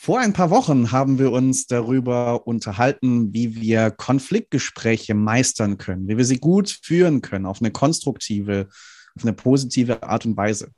Vor 0.00 0.20
ein 0.20 0.32
paar 0.32 0.50
Wochen 0.50 0.92
haben 0.92 1.18
wir 1.18 1.32
uns 1.32 1.66
darüber 1.66 2.46
unterhalten, 2.46 3.34
wie 3.34 3.56
wir 3.56 3.90
Konfliktgespräche 3.90 5.14
meistern 5.14 5.76
können, 5.76 6.06
wie 6.06 6.16
wir 6.16 6.24
sie 6.24 6.38
gut 6.38 6.78
führen 6.84 7.20
können, 7.20 7.46
auf 7.46 7.60
eine 7.60 7.72
konstruktive, 7.72 8.68
auf 9.16 9.22
eine 9.24 9.32
positive 9.32 10.04
Art 10.04 10.24
und 10.24 10.36
Weise. 10.36 10.70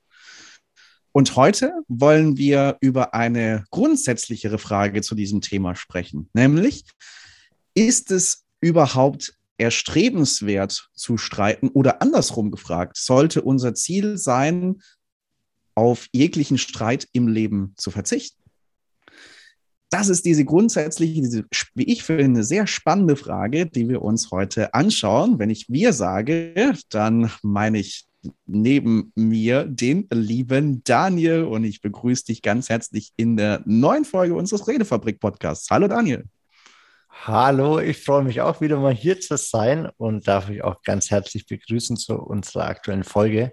Und 1.12 1.36
heute 1.36 1.70
wollen 1.86 2.38
wir 2.38 2.78
über 2.80 3.12
eine 3.12 3.64
grundsätzlichere 3.70 4.56
Frage 4.56 5.03
zu 5.03 5.14
diesem 5.14 5.42
Thema 5.42 5.74
sprechen, 5.74 6.30
nämlich, 6.32 6.87
ist 7.74 8.10
es 8.10 8.46
überhaupt 8.62 9.34
erstrebenswert 9.58 10.88
zu 10.94 11.18
streiten 11.18 11.68
oder 11.68 12.00
andersrum 12.00 12.50
gefragt, 12.50 12.96
sollte 12.96 13.42
unser 13.42 13.74
Ziel 13.74 14.16
sein, 14.16 14.80
auf 15.74 16.09
jeglichen 16.12 16.56
Streit 16.56 17.06
im 17.12 17.28
Leben 17.28 17.74
zu 17.77 17.91
verzichten? 17.91 18.39
Das 19.91 20.09
ist 20.09 20.24
diese 20.24 20.45
grundsätzliche, 20.45 21.20
diese, 21.20 21.44
wie 21.74 21.82
ich 21.82 22.04
finde, 22.04 22.24
eine 22.24 22.44
sehr 22.44 22.68
spannende 22.68 23.16
Frage, 23.16 23.66
die 23.66 23.88
wir 23.88 24.02
uns 24.02 24.30
heute 24.30 24.72
anschauen. 24.72 25.40
Wenn 25.40 25.50
ich 25.50 25.68
wir 25.68 25.92
sage, 25.92 26.74
dann 26.90 27.30
meine 27.42 27.78
ich 27.78 28.06
neben 28.46 29.12
mir 29.16 29.64
den 29.64 30.06
lieben 30.12 30.84
Daniel 30.84 31.42
und 31.42 31.64
ich 31.64 31.80
begrüße 31.80 32.26
dich 32.26 32.40
ganz 32.40 32.68
herzlich 32.68 33.12
in 33.16 33.36
der 33.36 33.62
neuen 33.64 34.04
Folge 34.04 34.34
unseres 34.34 34.68
Redefabrik-Podcasts. 34.68 35.68
Hallo 35.70 35.88
Daniel. 35.88 36.24
Hallo, 37.09 37.80
ich 37.80 38.04
freue 38.04 38.22
mich 38.22 38.40
auch 38.42 38.60
wieder 38.60 38.78
mal 38.78 38.95
hier 38.95 39.20
zu 39.20 39.36
sein 39.36 39.88
und 39.96 40.28
darf 40.28 40.48
euch 40.48 40.62
auch 40.62 40.82
ganz 40.82 41.10
herzlich 41.10 41.46
begrüßen 41.46 41.96
zu 41.96 42.14
unserer 42.14 42.66
aktuellen 42.66 43.04
Folge. 43.04 43.52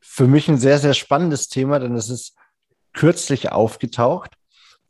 Für 0.00 0.26
mich 0.26 0.48
ein 0.48 0.58
sehr, 0.58 0.78
sehr 0.78 0.94
spannendes 0.94 1.48
Thema, 1.48 1.78
denn 1.78 1.94
es 1.94 2.10
ist 2.10 2.34
kürzlich 2.92 3.52
aufgetaucht 3.52 4.32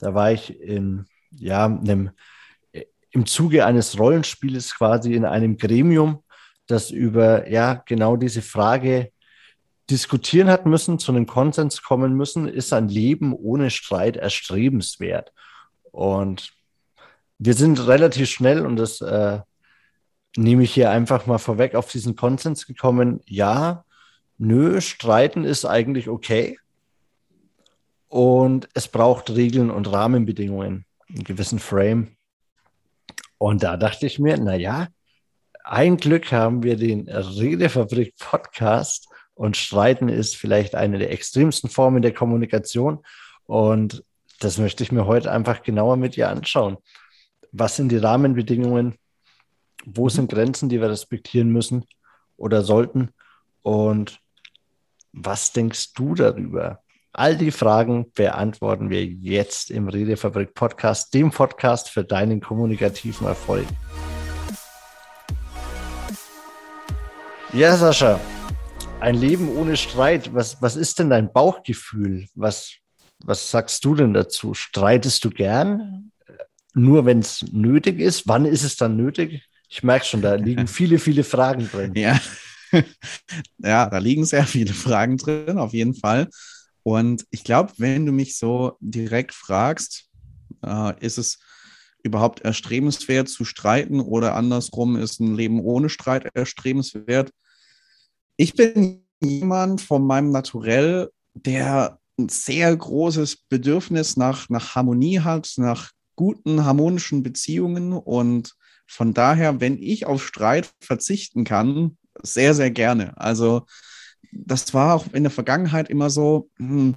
da 0.00 0.14
war 0.14 0.32
ich 0.32 0.60
in, 0.60 1.06
ja, 1.30 1.66
einem, 1.66 2.10
im 3.10 3.26
Zuge 3.26 3.64
eines 3.64 3.98
Rollenspieles 3.98 4.74
quasi 4.74 5.14
in 5.14 5.24
einem 5.24 5.56
Gremium, 5.56 6.24
das 6.66 6.90
über 6.90 7.48
ja 7.48 7.82
genau 7.86 8.16
diese 8.16 8.42
Frage 8.42 9.12
diskutieren 9.90 10.48
hat 10.48 10.66
müssen, 10.66 10.98
zu 10.98 11.12
einem 11.12 11.26
Konsens 11.26 11.82
kommen 11.82 12.14
müssen, 12.14 12.48
ist 12.48 12.72
ein 12.72 12.88
Leben 12.88 13.32
ohne 13.34 13.70
Streit 13.70 14.16
erstrebenswert. 14.16 15.32
Und 15.90 16.52
wir 17.38 17.54
sind 17.54 17.86
relativ 17.86 18.30
schnell, 18.30 18.64
und 18.64 18.76
das 18.76 19.00
äh, 19.00 19.40
nehme 20.36 20.62
ich 20.62 20.72
hier 20.72 20.90
einfach 20.90 21.26
mal 21.26 21.38
vorweg, 21.38 21.74
auf 21.74 21.90
diesen 21.90 22.14
Konsens 22.14 22.66
gekommen, 22.66 23.20
ja, 23.26 23.84
nö, 24.38 24.80
streiten 24.80 25.44
ist 25.44 25.64
eigentlich 25.64 26.08
okay. 26.08 26.58
Und 28.10 28.68
es 28.74 28.88
braucht 28.88 29.30
Regeln 29.30 29.70
und 29.70 29.90
Rahmenbedingungen, 29.90 30.84
einen 31.08 31.24
gewissen 31.24 31.60
Frame. 31.60 32.16
Und 33.38 33.62
da 33.62 33.76
dachte 33.76 34.04
ich 34.04 34.18
mir, 34.18 34.36
naja, 34.36 34.88
ein 35.62 35.96
Glück 35.96 36.32
haben 36.32 36.64
wir 36.64 36.76
den 36.76 37.08
Redefabrik 37.08 38.16
Podcast 38.18 39.08
und 39.34 39.56
Streiten 39.56 40.08
ist 40.08 40.34
vielleicht 40.34 40.74
eine 40.74 40.98
der 40.98 41.12
extremsten 41.12 41.70
Formen 41.70 42.02
der 42.02 42.12
Kommunikation. 42.12 42.98
Und 43.46 44.02
das 44.40 44.58
möchte 44.58 44.82
ich 44.82 44.90
mir 44.90 45.06
heute 45.06 45.30
einfach 45.30 45.62
genauer 45.62 45.96
mit 45.96 46.16
dir 46.16 46.30
anschauen. 46.30 46.78
Was 47.52 47.76
sind 47.76 47.90
die 47.90 47.98
Rahmenbedingungen? 47.98 48.96
Wo 49.84 50.06
mhm. 50.06 50.10
sind 50.10 50.32
Grenzen, 50.32 50.68
die 50.68 50.80
wir 50.80 50.90
respektieren 50.90 51.50
müssen 51.50 51.84
oder 52.36 52.62
sollten? 52.64 53.10
Und 53.62 54.20
was 55.12 55.52
denkst 55.52 55.92
du 55.92 56.16
darüber? 56.16 56.82
All 57.12 57.36
die 57.36 57.50
Fragen 57.50 58.12
beantworten 58.14 58.88
wir 58.88 59.04
jetzt 59.04 59.72
im 59.72 59.88
Redefabrik 59.88 60.54
Podcast, 60.54 61.12
dem 61.12 61.32
Podcast 61.32 61.88
für 61.88 62.04
deinen 62.04 62.40
kommunikativen 62.40 63.26
Erfolg. 63.26 63.66
Ja, 67.52 67.76
Sascha, 67.76 68.20
ein 69.00 69.16
Leben 69.16 69.48
ohne 69.48 69.76
Streit. 69.76 70.32
Was, 70.34 70.62
was 70.62 70.76
ist 70.76 71.00
denn 71.00 71.10
dein 71.10 71.32
Bauchgefühl? 71.32 72.28
Was, 72.36 72.74
was 73.24 73.50
sagst 73.50 73.84
du 73.84 73.96
denn 73.96 74.14
dazu? 74.14 74.54
Streitest 74.54 75.24
du 75.24 75.30
gern? 75.30 76.12
Nur 76.74 77.06
wenn 77.06 77.18
es 77.18 77.44
nötig 77.50 77.98
ist? 77.98 78.28
Wann 78.28 78.44
ist 78.44 78.62
es 78.62 78.76
dann 78.76 78.96
nötig? 78.96 79.42
Ich 79.68 79.82
merke 79.82 80.04
schon, 80.04 80.22
da 80.22 80.36
liegen 80.36 80.66
viele, 80.68 81.00
viele 81.00 81.24
Fragen 81.24 81.68
drin. 81.68 81.92
Ja. 81.96 82.20
ja, 83.58 83.90
da 83.90 83.98
liegen 83.98 84.24
sehr 84.24 84.44
viele 84.44 84.74
Fragen 84.74 85.16
drin, 85.16 85.58
auf 85.58 85.72
jeden 85.72 85.94
Fall. 85.94 86.28
Und 86.82 87.26
ich 87.30 87.44
glaube, 87.44 87.72
wenn 87.78 88.06
du 88.06 88.12
mich 88.12 88.36
so 88.36 88.76
direkt 88.80 89.34
fragst, 89.34 90.06
äh, 90.64 91.04
ist 91.04 91.18
es 91.18 91.38
überhaupt 92.02 92.40
erstrebenswert 92.40 93.28
zu 93.28 93.44
streiten 93.44 94.00
oder 94.00 94.34
andersrum 94.34 94.96
ist 94.96 95.20
ein 95.20 95.34
Leben 95.34 95.60
ohne 95.60 95.88
Streit 95.88 96.28
erstrebenswert? 96.34 97.30
Ich 98.36 98.54
bin 98.54 99.04
jemand 99.22 99.82
von 99.82 100.06
meinem 100.06 100.30
Naturell, 100.30 101.10
der 101.34 101.98
ein 102.18 102.28
sehr 102.28 102.74
großes 102.74 103.36
Bedürfnis 103.48 104.16
nach, 104.16 104.48
nach 104.48 104.74
Harmonie 104.74 105.20
hat, 105.20 105.52
nach 105.56 105.90
guten 106.16 106.64
harmonischen 106.64 107.22
Beziehungen 107.22 107.92
und 107.92 108.54
von 108.86 109.14
daher, 109.14 109.60
wenn 109.60 109.78
ich 109.80 110.06
auf 110.06 110.26
Streit 110.26 110.70
verzichten 110.80 111.44
kann, 111.44 111.96
sehr, 112.22 112.54
sehr 112.54 112.70
gerne. 112.70 113.16
Also 113.16 113.66
das 114.32 114.72
war 114.74 114.94
auch 114.94 115.12
in 115.12 115.22
der 115.22 115.30
Vergangenheit 115.30 115.90
immer 115.90 116.10
so, 116.10 116.48
hm, 116.56 116.96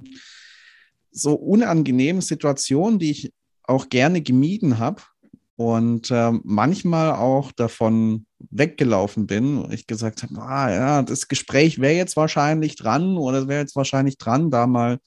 so 1.10 1.34
unangenehme 1.34 2.22
Situationen, 2.22 2.98
die 2.98 3.10
ich 3.10 3.32
auch 3.62 3.88
gerne 3.88 4.20
gemieden 4.20 4.78
habe 4.78 5.02
und 5.56 6.10
äh, 6.10 6.32
manchmal 6.42 7.12
auch 7.12 7.52
davon 7.52 8.26
weggelaufen 8.50 9.26
bin. 9.26 9.70
Ich 9.70 9.86
gesagt 9.86 10.22
habe, 10.22 10.40
ah, 10.40 10.70
ja, 10.70 11.02
das 11.02 11.28
Gespräch 11.28 11.80
wäre 11.80 11.94
jetzt 11.94 12.16
wahrscheinlich 12.16 12.76
dran 12.76 13.16
oder 13.16 13.48
wäre 13.48 13.60
jetzt 13.60 13.76
wahrscheinlich 13.76 14.18
dran, 14.18 14.50
da 14.50 14.66
mal 14.66 14.98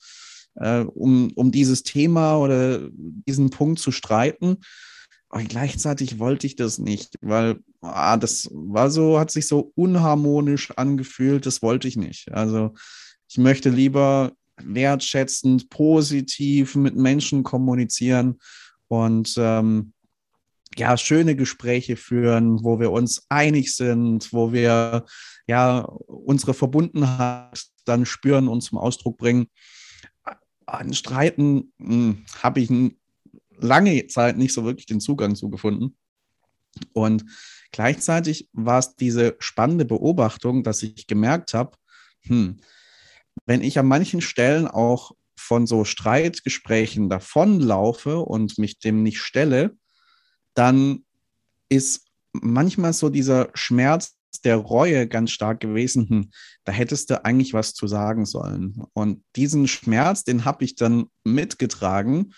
äh, 0.56 0.82
um, 0.82 1.32
um 1.36 1.52
dieses 1.52 1.84
Thema 1.84 2.38
oder 2.38 2.90
diesen 2.92 3.50
Punkt 3.50 3.80
zu 3.80 3.92
streiten. 3.92 4.58
Aber 5.30 5.44
gleichzeitig 5.44 6.20
wollte 6.20 6.48
ich 6.48 6.56
das 6.56 6.80
nicht, 6.80 7.16
weil 7.22 7.60
ah, 7.82 8.18
das 8.18 8.50
war 8.52 8.90
so, 8.90 9.20
hat 9.20 9.32
sich 9.32 9.48
so 9.48 9.72
unharmonisch 9.76 10.72
angefühlt, 10.72 11.46
das 11.46 11.62
wollte 11.62 11.88
ich 11.88 11.98
nicht. 11.98 12.32
Also 12.32 12.74
ich 13.30 13.38
möchte 13.38 13.70
lieber 13.70 14.34
wertschätzend, 14.62 15.70
positiv 15.70 16.76
mit 16.76 16.96
Menschen 16.96 17.44
kommunizieren 17.44 18.40
und 18.88 19.36
ähm, 19.38 19.94
ja, 20.76 20.96
schöne 20.98 21.36
Gespräche 21.36 21.96
führen, 21.96 22.64
wo 22.64 22.80
wir 22.80 22.92
uns 22.92 23.26
einig 23.30 23.76
sind, 23.76 24.32
wo 24.32 24.54
wir 24.54 25.06
ja 25.48 25.82
unsere 25.82 26.54
Verbundenheit 26.54 27.66
dann 27.86 28.06
spüren 28.06 28.48
und 28.48 28.62
zum 28.62 28.78
Ausdruck 28.78 29.18
bringen. 29.18 29.48
An 30.66 30.94
Streiten 30.94 31.74
hm, 31.80 32.26
habe 32.42 32.60
ich 32.60 32.70
lange 33.60 34.08
Zeit 34.08 34.38
nicht 34.38 34.54
so 34.54 34.66
wirklich 34.66 34.86
den 34.86 35.00
Zugang 35.00 35.36
zu 35.36 35.50
gefunden. 35.50 35.96
Und 36.94 37.26
gleichzeitig 37.72 38.50
war 38.54 38.80
es 38.80 38.96
diese 38.96 39.36
spannende 39.40 39.86
Beobachtung, 39.86 40.64
dass 40.64 40.84
ich 40.84 41.08
gemerkt 41.08 41.54
habe, 41.54 41.78
hm, 42.22 42.60
wenn 43.46 43.62
ich 43.62 43.80
an 43.80 43.88
manchen 43.88 44.22
Stellen 44.22 44.68
auch 44.68 45.12
von 45.38 45.68
so 45.68 45.86
Streitgesprächen 45.86 47.10
davonlaufe 47.10 48.20
und 48.20 48.58
mich 48.58 48.80
dem 48.80 49.04
nicht 49.04 49.20
stelle, 49.20 49.78
dann 50.54 51.06
ist 51.70 52.08
manchmal 52.34 52.94
so 52.94 53.10
dieser 53.10 53.50
Schmerz 53.54 54.18
der 54.44 54.58
Reue 54.58 55.08
ganz 55.08 55.32
stark 55.32 55.60
gewesen. 55.60 56.10
Hm, 56.10 56.32
da 56.64 56.72
hättest 56.72 57.10
du 57.10 57.24
eigentlich 57.24 57.54
was 57.54 57.74
zu 57.74 57.88
sagen 57.88 58.26
sollen. 58.26 58.84
Und 58.94 59.24
diesen 59.36 59.68
Schmerz, 59.68 60.24
den 60.24 60.46
habe 60.46 60.66
ich 60.66 60.76
dann 60.76 61.06
mitgetragen 61.24 62.34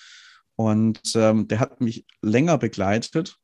und 0.56 1.00
ähm, 1.16 1.48
der 1.48 1.60
hat 1.60 1.82
mich 1.82 2.06
länger 2.22 2.58
begleitet. 2.58 3.38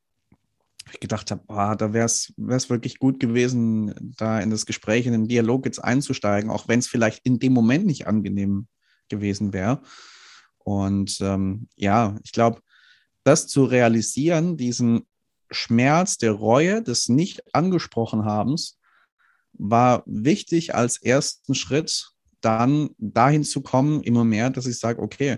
Ich 0.91 0.99
gedacht 0.99 1.31
habe, 1.31 1.43
oh, 1.47 1.75
da 1.75 1.93
wäre 1.93 2.05
es 2.05 2.33
wirklich 2.37 2.99
gut 2.99 3.19
gewesen, 3.19 4.13
da 4.17 4.39
in 4.39 4.51
das 4.51 4.65
Gespräch, 4.65 5.05
in 5.05 5.13
den 5.13 5.27
Dialog 5.27 5.65
jetzt 5.65 5.79
einzusteigen, 5.79 6.49
auch 6.49 6.67
wenn 6.67 6.79
es 6.79 6.87
vielleicht 6.87 7.25
in 7.25 7.39
dem 7.39 7.53
Moment 7.53 7.85
nicht 7.85 8.07
angenehm 8.07 8.67
gewesen 9.09 9.51
wäre. 9.51 9.81
Und 10.59 11.19
ähm, 11.21 11.67
ja, 11.75 12.17
ich 12.23 12.31
glaube, 12.31 12.61
das 13.23 13.47
zu 13.47 13.65
realisieren, 13.65 14.57
diesen 14.57 15.07
Schmerz 15.51 16.17
der 16.17 16.31
Reue, 16.31 16.81
des 16.81 17.09
nicht 17.09 17.41
angesprochen 17.53 18.25
habens, 18.25 18.77
war 19.53 20.03
wichtig 20.05 20.75
als 20.75 21.01
ersten 21.01 21.55
Schritt, 21.55 22.11
dann 22.41 22.89
dahin 22.97 23.43
zu 23.43 23.61
kommen, 23.61 24.03
immer 24.03 24.23
mehr, 24.23 24.49
dass 24.49 24.67
ich 24.67 24.77
sage, 24.77 25.01
okay, 25.01 25.37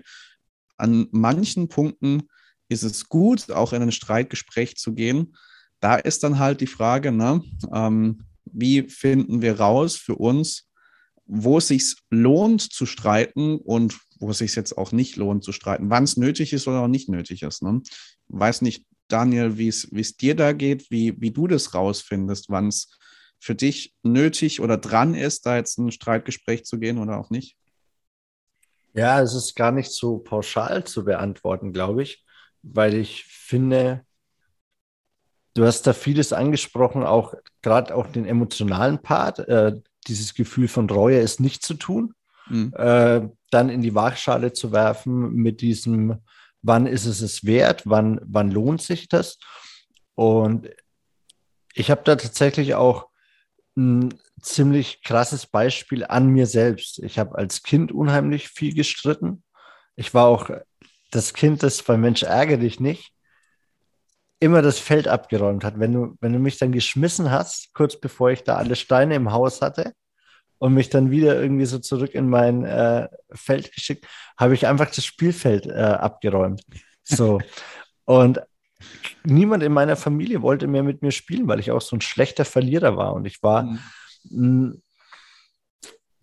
an 0.78 1.08
manchen 1.12 1.70
Punkten 1.70 2.24
ist 2.70 2.84
es 2.84 3.08
gut, 3.10 3.52
auch 3.52 3.74
in 3.74 3.82
ein 3.82 3.92
Streitgespräch 3.92 4.76
zu 4.78 4.94
gehen. 4.94 5.36
Da 5.80 5.96
ist 5.96 6.24
dann 6.24 6.40
halt 6.40 6.62
die 6.62 6.68
Frage, 6.68 7.12
ne, 7.12 7.42
ähm, 7.74 8.24
wie 8.46 8.84
finden 8.90 9.42
wir 9.42 9.60
raus 9.60 9.96
für 9.96 10.16
uns, 10.16 10.70
wo 11.26 11.58
es 11.58 11.68
sich 11.68 11.96
lohnt 12.10 12.62
zu 12.62 12.86
streiten 12.86 13.58
und 13.58 14.00
wo 14.20 14.32
es 14.32 14.40
sich 14.40 14.56
jetzt 14.56 14.78
auch 14.78 14.92
nicht 14.92 15.18
lohnt 15.18 15.44
zu 15.44 15.52
streiten, 15.52 15.90
wann 15.90 16.06
es 16.06 16.18
nötig 16.18 16.54
ist 16.54 16.68
oder 16.68 16.82
auch 16.82 16.88
nicht 16.88 17.10
nötig 17.10 17.44
ist. 17.44 17.62
Ne? 17.62 17.82
Weiß 18.30 18.62
nicht, 18.62 18.86
Daniel, 19.08 19.58
wie 19.58 19.68
es 19.68 20.18
dir 20.18 20.36
da 20.36 20.54
geht, 20.54 20.90
wie, 20.90 21.20
wie 21.20 21.32
du 21.32 21.48
das 21.48 21.74
rausfindest, 21.74 22.50
wann 22.50 22.68
es 22.70 22.98
für 23.40 23.56
dich 23.56 23.94
nötig 24.04 24.62
oder 24.62 24.78
dran 24.78 25.14
ist, 25.14 25.46
da 25.46 25.58
jetzt 25.58 25.78
ein 25.78 25.92
Streitgespräch 25.92 26.66
zu 26.66 26.80
gehen 26.80 26.98
oder 26.98 27.20
auch 27.20 27.30
nicht? 27.30 27.56
Ja, 28.94 29.22
es 29.22 29.36
ist 29.36 29.56
gar 29.56 29.72
nicht 29.72 29.92
so 29.92 30.18
pauschal 30.18 30.84
zu 30.86 31.06
beantworten, 31.06 31.72
glaube 31.72 32.04
ich, 32.04 32.26
weil 32.64 32.94
ich 32.96 33.26
finde, 33.26 34.06
du 35.54 35.66
hast 35.66 35.84
da 35.88 35.94
vieles 35.94 36.34
angesprochen, 36.34 37.04
auch 37.04 37.34
gerade 37.62 37.96
auch 37.96 38.08
den 38.08 38.26
emotionalen 38.26 39.02
Part, 39.02 39.40
äh, 39.40 39.80
dieses 40.08 40.34
Gefühl 40.34 40.68
von 40.68 40.90
Reue 40.90 41.20
ist 41.20 41.40
nicht 41.40 41.64
zu 41.64 41.74
tun, 41.74 42.14
mhm. 42.48 42.74
äh, 42.78 43.28
dann 43.50 43.70
in 43.70 43.82
die 43.82 43.96
Waagschale 43.96 44.54
zu 44.54 44.72
werfen 44.72 45.34
mit 45.34 45.62
diesem, 45.62 46.22
wann 46.62 46.86
ist 46.86 47.06
es 47.06 47.22
es 47.22 47.46
wert, 47.46 47.84
wann, 47.86 48.20
wann 48.24 48.52
lohnt 48.52 48.82
sich 48.82 49.10
das? 49.10 49.40
Und 50.16 50.70
ich 51.74 51.92
habe 51.92 52.02
da 52.04 52.16
tatsächlich 52.16 52.76
auch 52.76 53.08
ein 53.76 54.14
ziemlich 54.42 55.04
krasses 55.04 55.46
Beispiel 55.46 56.04
an 56.04 56.28
mir 56.28 56.48
selbst. 56.48 57.00
Ich 57.00 57.20
habe 57.20 57.38
als 57.38 57.64
Kind 57.64 57.92
unheimlich 57.92 58.50
viel 58.50 58.74
gestritten. 58.74 59.44
Ich 59.96 60.14
war 60.14 60.26
auch 60.26 60.50
das 61.12 61.34
Kind, 61.34 61.64
das 61.64 61.82
bei 61.84 61.98
Mensch 61.98 62.24
ärgere 62.24 62.58
dich 62.58 62.80
nicht, 62.80 63.14
immer 64.40 64.62
das 64.62 64.80
Feld 64.80 65.08
abgeräumt 65.08 65.64
hat. 65.64 65.80
Wenn 65.80 65.94
du, 65.94 66.18
wenn 66.22 66.34
du 66.34 66.40
mich 66.40 66.58
dann 66.58 66.72
geschmissen 66.72 67.32
hast, 67.32 67.74
kurz 67.74 68.00
bevor 68.00 68.32
ich 68.32 68.44
da 68.44 68.58
alle 68.58 68.76
Steine 68.76 69.16
im 69.16 69.32
Haus 69.32 69.62
hatte 69.62 69.94
und 70.60 70.74
mich 70.74 70.90
dann 70.90 71.12
wieder 71.12 71.40
irgendwie 71.42 71.66
so 71.66 71.80
zurück 71.80 72.14
in 72.14 72.30
mein 72.30 72.64
äh, 72.64 73.08
Feld 73.32 73.74
geschickt, 73.74 74.06
habe 74.38 74.54
ich 74.54 74.68
einfach 74.68 74.90
das 74.92 75.06
Spielfeld 75.06 75.66
äh, 75.66 75.72
abgeräumt. 75.72 76.62
So. 77.04 77.40
und 78.06 78.42
niemand 79.24 79.64
in 79.64 79.74
meiner 79.74 79.96
Familie 79.96 80.42
wollte 80.42 80.68
mehr 80.68 80.84
mit 80.84 81.02
mir 81.02 81.12
spielen, 81.12 81.48
weil 81.48 81.60
ich 81.60 81.72
auch 81.72 81.82
so 81.82 81.96
ein 81.96 82.02
schlechter 82.02 82.46
Verlierer 82.46 82.96
war. 82.96 83.14
Und 83.14 83.26
ich 83.26 83.42
war, 83.42 83.80
mhm. 84.30 84.82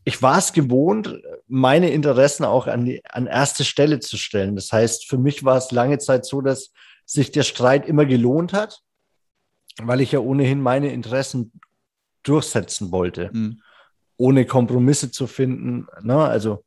Ich 0.05 0.21
war 0.23 0.39
es 0.39 0.53
gewohnt, 0.53 1.21
meine 1.49 1.91
Interessen 1.91 2.45
auch 2.45 2.67
an, 2.67 2.85
die, 2.85 3.03
an 3.07 3.27
erste 3.27 3.65
Stelle 3.65 4.01
zu 4.01 4.19
stellen. 4.19 4.55
Das 4.55 4.71
heißt, 4.71 5.07
für 5.09 5.19
mich 5.19 5.45
war 5.45 5.57
es 5.57 5.73
lange 5.73 5.99
Zeit 5.99 6.27
so, 6.27 6.41
dass 6.43 6.73
sich 7.07 7.33
der 7.33 7.43
Streit 7.43 7.87
immer 7.87 8.05
gelohnt 8.05 8.53
hat, 8.53 8.81
weil 9.83 10.01
ich 10.01 10.13
ja 10.13 10.21
ohnehin 10.21 10.61
meine 10.61 10.93
Interessen 10.93 11.53
durchsetzen 12.23 12.93
wollte, 12.93 13.31
mhm. 13.33 13.61
ohne 14.17 14.47
Kompromisse 14.47 15.11
zu 15.11 15.27
finden. 15.27 15.87
Ne? 16.03 16.17
Also 16.17 16.65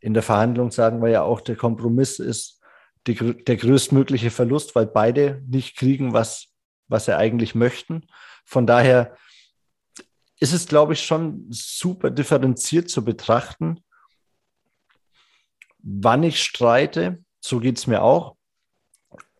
in 0.00 0.14
der 0.14 0.22
Verhandlung 0.22 0.70
sagen 0.70 1.02
wir 1.02 1.10
ja 1.10 1.22
auch, 1.22 1.40
der 1.42 1.56
Kompromiss 1.56 2.18
ist 2.18 2.60
die, 3.06 3.14
der 3.14 3.56
größtmögliche 3.56 4.30
Verlust, 4.30 4.74
weil 4.74 4.86
beide 4.86 5.42
nicht 5.46 5.76
kriegen, 5.76 6.12
was, 6.12 6.48
was 6.88 7.06
sie 7.06 7.16
eigentlich 7.16 7.54
möchten. 7.54 8.06
Von 8.44 8.66
daher 8.66 9.16
ist 10.40 10.52
es, 10.52 10.66
glaube 10.66 10.94
ich, 10.94 11.04
schon 11.04 11.46
super 11.50 12.10
differenziert 12.10 12.90
zu 12.90 13.04
betrachten, 13.04 13.80
wann 15.78 16.22
ich 16.22 16.42
streite. 16.42 17.22
So 17.40 17.60
geht 17.60 17.78
es 17.78 17.86
mir 17.86 18.02
auch. 18.02 18.36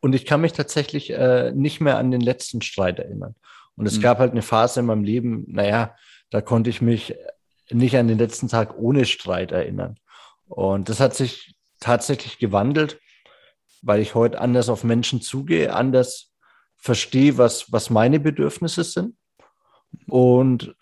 Und 0.00 0.14
ich 0.14 0.25
kann 0.25 0.41
mich 0.41 0.52
tatsächlich 0.52 1.11
äh, 1.11 1.52
nicht 1.52 1.81
mehr 1.81 1.99
an 1.99 2.11
den 2.11 2.20
letzten 2.20 2.62
Streit 2.62 2.99
erinnern. 2.99 3.35
Und 3.76 3.87
es 3.87 3.99
mhm. 3.99 4.02
gab 4.02 4.19
halt 4.19 4.32
eine 4.32 4.43
Phase 4.43 4.81
in 4.81 4.87
meinem 4.87 5.05
Leben, 5.05 5.44
naja, 5.49 5.94
da 6.31 6.41
konnte 6.41 6.70
ich 6.70 6.81
mich 6.81 7.14
nicht 7.70 7.96
an 7.96 8.08
den 8.08 8.19
letzten 8.19 8.49
Tag 8.49 8.79
ohne 8.79 9.05
Streit 9.05 9.53
erinnern. 9.53 9.96
Und 10.46 10.88
das 10.88 11.00
hat 11.00 11.14
sich 11.14 11.55
tatsächlich 11.81 12.38
gewandelt 12.38 12.99
weil 13.82 14.00
ich 14.00 14.14
heute 14.14 14.41
anders 14.41 14.69
auf 14.69 14.85
Menschen 14.85 15.20
zugehe, 15.20 15.75
anders 15.75 16.32
verstehe, 16.76 17.38
was, 17.38 17.73
was 17.73 17.91
meine 17.91 18.20
Bedürfnisse 18.20 18.85
sind 18.85 19.17
und 20.06 20.75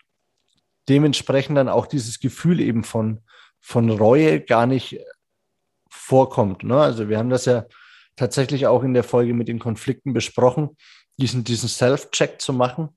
dementsprechend 0.89 1.57
dann 1.57 1.69
auch 1.69 1.85
dieses 1.85 2.19
Gefühl 2.19 2.59
eben 2.59 2.83
von, 2.83 3.21
von 3.59 3.89
Reue 3.89 4.41
gar 4.41 4.65
nicht 4.65 4.99
vorkommt. 5.89 6.63
Ne? 6.63 6.79
Also 6.79 7.09
wir 7.09 7.17
haben 7.17 7.29
das 7.29 7.45
ja 7.45 7.65
tatsächlich 8.15 8.67
auch 8.67 8.83
in 8.83 8.93
der 8.93 9.03
Folge 9.03 9.33
mit 9.33 9.47
den 9.47 9.59
Konflikten 9.59 10.13
besprochen, 10.13 10.75
diesen, 11.17 11.43
diesen 11.43 11.69
Self-Check 11.69 12.41
zu 12.41 12.53
machen. 12.53 12.89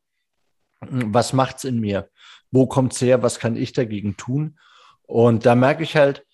Was 0.81 1.33
macht 1.33 1.59
es 1.59 1.65
in 1.65 1.79
mir? 1.79 2.09
Wo 2.51 2.67
kommt 2.67 2.93
es 2.93 3.01
her? 3.01 3.23
Was 3.23 3.39
kann 3.39 3.57
ich 3.57 3.73
dagegen 3.73 4.17
tun? 4.17 4.59
Und 5.03 5.47
da 5.47 5.55
merke 5.55 5.83
ich 5.83 5.97
halt, 5.97 6.27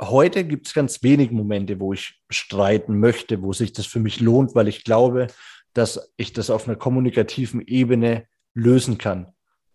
heute 0.00 0.44
gibt 0.44 0.66
es 0.66 0.74
ganz 0.74 1.02
wenig 1.02 1.30
Momente, 1.30 1.80
wo 1.80 1.92
ich 1.92 2.20
streiten 2.30 3.00
möchte, 3.00 3.42
wo 3.42 3.52
sich 3.52 3.72
das 3.72 3.86
für 3.86 4.00
mich 4.00 4.20
lohnt, 4.20 4.54
weil 4.54 4.68
ich 4.68 4.84
glaube, 4.84 5.28
dass 5.74 6.12
ich 6.16 6.32
das 6.32 6.50
auf 6.50 6.68
einer 6.68 6.76
kommunikativen 6.76 7.60
Ebene 7.62 8.26
lösen 8.54 8.98
kann. 8.98 9.32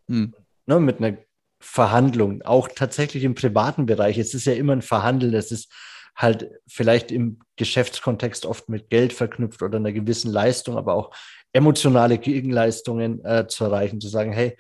Hm. 0.07 0.33
Ne, 0.67 0.79
mit 0.79 0.99
einer 0.99 1.17
Verhandlung, 1.59 2.43
auch 2.43 2.67
tatsächlich 2.67 3.23
im 3.23 3.33
privaten 3.35 3.85
Bereich. 3.85 4.17
Es 4.17 4.33
ist 4.33 4.45
ja 4.45 4.53
immer 4.53 4.73
ein 4.73 4.81
Verhandeln, 4.81 5.33
es 5.33 5.51
ist 5.51 5.73
halt 6.15 6.51
vielleicht 6.67 7.11
im 7.11 7.39
Geschäftskontext 7.55 8.45
oft 8.45 8.69
mit 8.69 8.89
Geld 8.89 9.13
verknüpft 9.13 9.61
oder 9.61 9.77
einer 9.77 9.91
gewissen 9.91 10.31
Leistung, 10.31 10.77
aber 10.77 10.93
auch 10.93 11.15
emotionale 11.53 12.17
Gegenleistungen 12.17 13.23
äh, 13.25 13.47
zu 13.47 13.63
erreichen, 13.65 14.01
zu 14.01 14.07
sagen, 14.07 14.31
hey, 14.33 14.57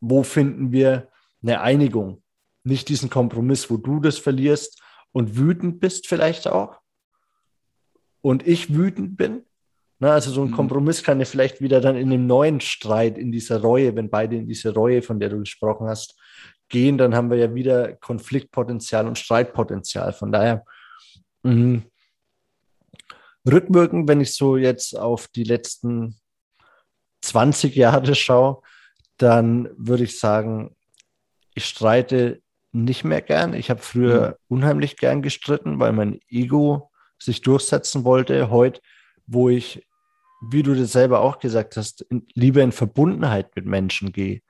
wo 0.00 0.22
finden 0.22 0.70
wir 0.70 1.08
eine 1.42 1.60
Einigung? 1.60 2.22
nicht 2.64 2.88
diesen 2.88 3.10
Kompromiss, 3.10 3.70
wo 3.70 3.76
du 3.76 4.00
das 4.00 4.18
verlierst 4.18 4.82
und 5.12 5.36
wütend 5.36 5.80
bist 5.80 6.06
vielleicht 6.06 6.46
auch 6.46 6.80
und 8.20 8.46
ich 8.46 8.74
wütend 8.74 9.16
bin. 9.16 9.44
Na, 10.00 10.14
also 10.14 10.30
so 10.30 10.42
ein 10.42 10.50
mhm. 10.50 10.54
Kompromiss 10.54 11.02
kann 11.02 11.20
ja 11.20 11.26
vielleicht 11.26 11.60
wieder 11.60 11.80
dann 11.80 11.94
in 11.94 12.12
einem 12.12 12.26
neuen 12.26 12.60
Streit, 12.60 13.18
in 13.18 13.30
dieser 13.30 13.60
Reue, 13.60 13.94
wenn 13.94 14.10
beide 14.10 14.36
in 14.36 14.48
diese 14.48 14.72
Reue, 14.74 15.02
von 15.02 15.20
der 15.20 15.28
du 15.28 15.38
gesprochen 15.38 15.86
hast, 15.86 16.18
gehen, 16.68 16.98
dann 16.98 17.14
haben 17.14 17.30
wir 17.30 17.36
ja 17.36 17.54
wieder 17.54 17.92
Konfliktpotenzial 17.94 19.06
und 19.06 19.18
Streitpotenzial. 19.18 20.12
Von 20.12 20.32
daher 20.32 20.64
mh, 21.42 21.82
rückwirkend, 23.46 24.08
wenn 24.08 24.20
ich 24.20 24.34
so 24.34 24.56
jetzt 24.56 24.98
auf 24.98 25.28
die 25.28 25.44
letzten 25.44 26.16
20 27.22 27.74
Jahre 27.74 28.14
schaue, 28.14 28.62
dann 29.18 29.68
würde 29.76 30.04
ich 30.04 30.18
sagen, 30.18 30.74
ich 31.54 31.66
streite 31.66 32.40
nicht 32.72 33.04
mehr 33.04 33.20
gern. 33.20 33.54
Ich 33.54 33.68
habe 33.68 33.82
früher 33.82 34.38
mhm. 34.48 34.56
unheimlich 34.56 34.96
gern 34.96 35.22
gestritten, 35.22 35.78
weil 35.78 35.92
mein 35.92 36.20
Ego 36.28 36.90
sich 37.18 37.42
durchsetzen 37.42 38.04
wollte. 38.04 38.50
Heute, 38.50 38.80
wo 39.26 39.48
ich, 39.48 39.86
wie 40.40 40.62
du 40.62 40.74
das 40.74 40.92
selber 40.92 41.20
auch 41.20 41.38
gesagt 41.38 41.76
hast, 41.76 42.02
in, 42.02 42.26
lieber 42.34 42.62
in 42.62 42.72
Verbundenheit 42.72 43.54
mit 43.54 43.66
Menschen 43.66 44.12
gehe. 44.12 44.40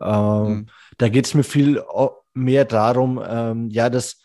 Ähm, 0.00 0.48
mhm. 0.48 0.66
Da 0.98 1.08
geht 1.08 1.26
es 1.26 1.34
mir 1.34 1.44
viel 1.44 1.82
mehr 2.34 2.64
darum, 2.64 3.20
ähm, 3.26 3.70
ja, 3.70 3.90
das, 3.90 4.20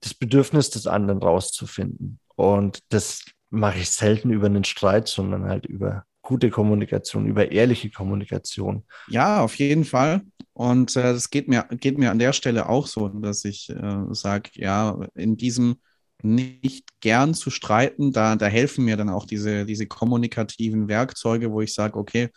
das 0.00 0.14
Bedürfnis 0.14 0.70
des 0.70 0.86
anderen 0.86 1.22
rauszufinden. 1.22 2.20
Und 2.36 2.80
das 2.90 3.24
mache 3.50 3.78
ich 3.78 3.90
selten 3.90 4.30
über 4.30 4.46
einen 4.46 4.64
Streit, 4.64 5.08
sondern 5.08 5.46
halt 5.46 5.66
über 5.66 6.04
gute 6.22 6.50
Kommunikation, 6.50 7.26
über 7.26 7.50
ehrliche 7.50 7.90
Kommunikation. 7.90 8.84
Ja, 9.08 9.40
auf 9.40 9.54
jeden 9.56 9.84
Fall. 9.84 10.22
Und 10.52 10.94
äh, 10.96 11.14
das 11.14 11.30
geht 11.30 11.48
mir, 11.48 11.66
geht 11.70 11.98
mir 11.98 12.10
an 12.10 12.18
der 12.18 12.32
Stelle 12.32 12.68
auch 12.68 12.86
so, 12.86 13.08
dass 13.08 13.44
ich 13.44 13.70
äh, 13.70 14.04
sage, 14.10 14.50
ja, 14.54 14.98
in 15.14 15.36
diesem 15.36 15.78
nicht 16.22 16.88
gern 17.00 17.34
zu 17.34 17.50
streiten, 17.50 18.12
da, 18.12 18.36
da 18.36 18.46
helfen 18.46 18.84
mir 18.84 18.96
dann 18.96 19.08
auch 19.08 19.24
diese, 19.24 19.64
diese 19.64 19.86
kommunikativen 19.86 20.88
Werkzeuge, 20.88 21.52
wo 21.52 21.60
ich 21.60 21.74
sage, 21.74 21.98
okay, 21.98 22.30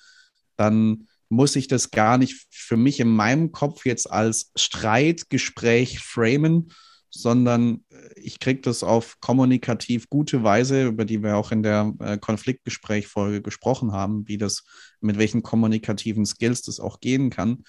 dann 0.55 1.07
muss 1.29 1.55
ich 1.55 1.67
das 1.67 1.91
gar 1.91 2.17
nicht 2.17 2.45
für 2.51 2.77
mich 2.77 2.99
in 2.99 3.07
meinem 3.07 3.51
Kopf 3.51 3.85
jetzt 3.85 4.11
als 4.11 4.51
Streitgespräch 4.55 5.99
framen, 5.99 6.71
sondern 7.09 7.83
äh, 7.89 8.19
ich 8.19 8.39
kriege 8.39 8.61
das 8.61 8.83
auf 8.83 9.19
kommunikativ 9.19 10.09
gute 10.09 10.43
Weise, 10.43 10.87
über 10.87 11.05
die 11.05 11.23
wir 11.23 11.37
auch 11.37 11.51
in 11.51 11.63
der 11.63 11.93
äh, 11.99 12.17
Konfliktgesprächfolge 12.17 13.41
gesprochen 13.41 13.91
haben, 13.91 14.27
wie 14.27 14.37
das, 14.37 14.63
mit 14.99 15.17
welchen 15.17 15.43
kommunikativen 15.43 16.25
Skills 16.25 16.61
das 16.63 16.79
auch 16.79 16.99
gehen 16.99 17.29
kann. 17.29 17.63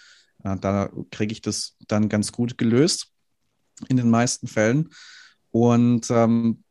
Äh, 0.45 0.57
da 0.59 0.90
kriege 1.11 1.33
ich 1.33 1.40
das 1.40 1.76
dann 1.88 2.09
ganz 2.09 2.33
gut 2.33 2.59
gelöst 2.59 3.12
in 3.88 3.97
den 3.97 4.11
meisten 4.11 4.47
Fällen. 4.47 4.90
Und 5.52 6.11
ähm, 6.11 6.64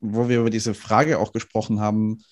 wo 0.00 0.28
wir 0.28 0.40
über 0.40 0.50
diese 0.50 0.74
Frage 0.74 1.18
auch 1.18 1.32
gesprochen 1.32 1.80
haben, 1.80 2.24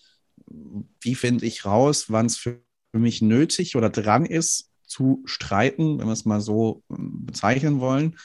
wie 1.00 1.14
finde 1.14 1.44
ich 1.44 1.64
raus, 1.64 2.06
wann 2.08 2.26
es 2.26 2.38
für 2.38 2.60
mich 2.92 3.20
nötig 3.20 3.76
oder 3.76 3.90
dran 3.90 4.24
ist, 4.24 4.70
zu 4.86 5.22
streiten, 5.26 5.98
wenn 5.98 6.06
wir 6.06 6.12
es 6.12 6.24
mal 6.24 6.40
so 6.40 6.82
ähm, 6.90 7.26
bezeichnen 7.26 7.80
wollen, 7.80 8.16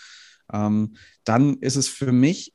ähm, 0.54 0.96
dann 1.24 1.58
ist 1.58 1.76
es 1.76 1.88
für 1.88 2.12
mich 2.12 2.54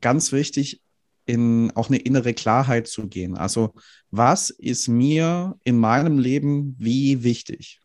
ganz 0.00 0.30
wichtig, 0.30 0.82
in 1.24 1.72
auch 1.74 1.88
eine 1.88 1.98
innere 1.98 2.34
Klarheit 2.34 2.86
zu 2.86 3.08
gehen. 3.08 3.36
Also 3.36 3.74
was 4.12 4.50
ist 4.50 4.86
mir 4.86 5.58
in 5.64 5.76
meinem 5.76 6.18
Leben 6.18 6.76
wie 6.78 7.24
wichtig? 7.24 7.80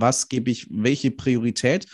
was 0.00 0.28
gebe 0.28 0.50
ich, 0.50 0.66
welche 0.70 1.10
Priorität, 1.10 1.86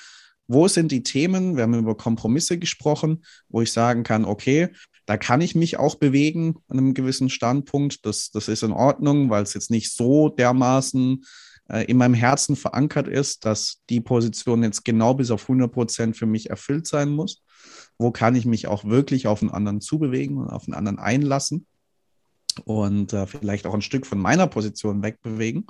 wo 0.53 0.67
sind 0.67 0.91
die 0.91 1.05
Themen, 1.05 1.55
wir 1.55 1.63
haben 1.63 1.75
über 1.75 1.97
Kompromisse 1.97 2.59
gesprochen, 2.59 3.25
wo 3.49 3.63
ich 3.63 3.73
sagen 3.73 4.03
kann, 4.03 4.25
okay, 4.25 4.71
da 5.07 5.17
kann 5.17 5.41
ich 5.41 5.55
mich 5.55 5.79
auch 5.79 5.95
bewegen 5.95 6.57
an 6.67 6.79
einem 6.79 6.93
gewissen 6.93 7.31
Standpunkt. 7.31 8.05
Das, 8.05 8.33
das 8.33 8.49
ist 8.49 8.65
in 8.65 8.73
Ordnung, 8.73 9.31
weil 9.31 9.45
es 9.45 9.55
jetzt 9.55 9.71
nicht 9.71 9.95
so 9.95 10.29
dermaßen 10.29 11.23
äh, 11.69 11.85
in 11.85 11.99
meinem 11.99 12.15
Herzen 12.15 12.57
verankert 12.57 13.07
ist, 13.07 13.45
dass 13.45 13.83
die 13.91 14.01
Position 14.01 14.65
jetzt 14.65 14.85
genau 14.85 15.15
bis 15.15 15.31
auf 15.31 15.43
100 15.43 15.71
Prozent 15.71 16.17
für 16.17 16.27
mich 16.27 16.51
erfüllt 16.51 16.89
sein 16.89 17.11
muss. 17.11 17.45
Wo 17.97 18.11
kann 18.11 18.35
ich 18.35 18.45
mich 18.45 18.67
auch 18.67 18.85
wirklich 18.85 19.29
auf 19.29 19.43
einen 19.43 19.53
anderen 19.53 19.81
zubewegen 19.81 20.37
und 20.37 20.49
auf 20.49 20.65
einen 20.67 20.75
anderen 20.75 20.99
einlassen 20.99 21.67
und 22.65 23.13
äh, 23.13 23.29
vielleicht 23.29 23.67
auch 23.67 23.75
ein 23.75 23.83
Stück 23.83 24.05
von 24.05 24.19
meiner 24.19 24.49
Position 24.49 25.05
wegbewegen. 25.05 25.67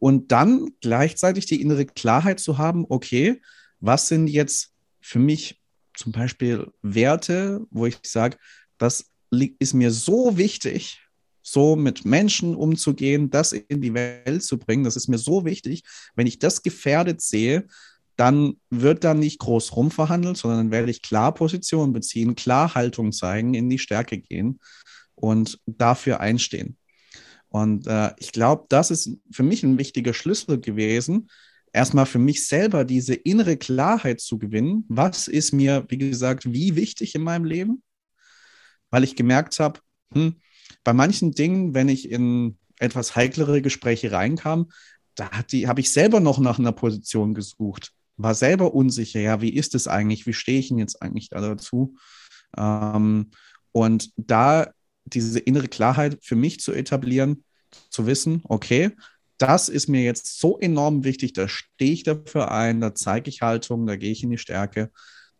Und 0.00 0.32
dann 0.32 0.70
gleichzeitig 0.80 1.46
die 1.46 1.62
innere 1.62 1.86
Klarheit 1.86 2.40
zu 2.40 2.58
haben, 2.58 2.84
okay, 2.88 3.40
was 3.78 4.08
sind 4.08 4.26
jetzt 4.26 4.72
für 5.00 5.20
mich 5.20 5.60
zum 5.94 6.10
Beispiel 6.10 6.72
Werte, 6.82 7.66
wo 7.70 7.86
ich 7.86 7.98
sage, 8.02 8.36
das 8.78 9.10
ist 9.30 9.74
mir 9.74 9.92
so 9.92 10.36
wichtig, 10.36 11.00
so 11.42 11.76
mit 11.76 12.04
Menschen 12.04 12.54
umzugehen, 12.54 13.30
das 13.30 13.52
in 13.52 13.80
die 13.80 13.94
Welt 13.94 14.42
zu 14.42 14.58
bringen. 14.58 14.84
Das 14.84 14.96
ist 14.96 15.08
mir 15.08 15.18
so 15.18 15.44
wichtig. 15.44 15.82
Wenn 16.14 16.26
ich 16.26 16.38
das 16.38 16.62
gefährdet 16.62 17.20
sehe, 17.20 17.66
dann 18.16 18.56
wird 18.68 19.04
da 19.04 19.14
nicht 19.14 19.38
groß 19.38 19.76
rumverhandelt, 19.76 20.36
sondern 20.36 20.58
dann 20.60 20.70
werde 20.70 20.90
ich 20.90 21.02
klar 21.02 21.32
Position 21.32 21.92
beziehen, 21.92 22.34
klar 22.34 22.74
Haltung 22.74 23.12
zeigen, 23.12 23.54
in 23.54 23.70
die 23.70 23.78
Stärke 23.78 24.18
gehen 24.18 24.60
und 25.14 25.58
dafür 25.66 26.20
einstehen. 26.20 26.76
Und 27.50 27.86
äh, 27.86 28.12
ich 28.18 28.32
glaube, 28.32 28.66
das 28.68 28.90
ist 28.90 29.18
für 29.30 29.42
mich 29.42 29.62
ein 29.62 29.78
wichtiger 29.78 30.14
Schlüssel 30.14 30.60
gewesen, 30.60 31.28
erstmal 31.72 32.06
für 32.06 32.18
mich 32.18 32.46
selber 32.46 32.84
diese 32.84 33.14
innere 33.14 33.56
Klarheit 33.56 34.20
zu 34.20 34.38
gewinnen. 34.38 34.84
Was 34.88 35.28
ist 35.28 35.52
mir, 35.52 35.84
wie 35.88 35.98
gesagt, 35.98 36.52
wie 36.52 36.76
wichtig 36.76 37.14
in 37.14 37.22
meinem 37.22 37.44
Leben? 37.44 37.82
Weil 38.90 39.04
ich 39.04 39.16
gemerkt 39.16 39.58
habe, 39.58 39.80
hm, 40.12 40.36
bei 40.84 40.92
manchen 40.92 41.32
Dingen, 41.32 41.74
wenn 41.74 41.88
ich 41.88 42.10
in 42.10 42.56
etwas 42.78 43.14
heiklere 43.14 43.62
Gespräche 43.62 44.12
reinkam, 44.12 44.70
da 45.16 45.30
habe 45.30 45.80
ich 45.80 45.90
selber 45.90 46.20
noch 46.20 46.38
nach 46.38 46.58
einer 46.58 46.72
Position 46.72 47.34
gesucht, 47.34 47.92
war 48.16 48.34
selber 48.34 48.74
unsicher, 48.74 49.20
ja, 49.20 49.40
wie 49.40 49.52
ist 49.52 49.74
es 49.74 49.88
eigentlich, 49.88 50.26
wie 50.26 50.32
stehe 50.32 50.60
ich 50.60 50.68
denn 50.68 50.78
jetzt 50.78 51.02
eigentlich 51.02 51.28
da 51.28 51.40
dazu? 51.40 51.96
Ähm, 52.56 53.30
und 53.72 54.10
da 54.16 54.72
diese 55.04 55.38
innere 55.38 55.68
Klarheit 55.68 56.18
für 56.22 56.36
mich 56.36 56.60
zu 56.60 56.72
etablieren, 56.72 57.44
zu 57.88 58.06
wissen, 58.06 58.42
okay, 58.44 58.90
das 59.38 59.68
ist 59.68 59.88
mir 59.88 60.02
jetzt 60.02 60.38
so 60.38 60.58
enorm 60.58 61.04
wichtig, 61.04 61.32
da 61.32 61.48
stehe 61.48 61.92
ich 61.92 62.02
dafür 62.02 62.50
ein, 62.50 62.80
da 62.80 62.94
zeige 62.94 63.30
ich 63.30 63.40
Haltung, 63.40 63.86
da 63.86 63.96
gehe 63.96 64.12
ich 64.12 64.22
in 64.22 64.30
die 64.30 64.38
Stärke. 64.38 64.90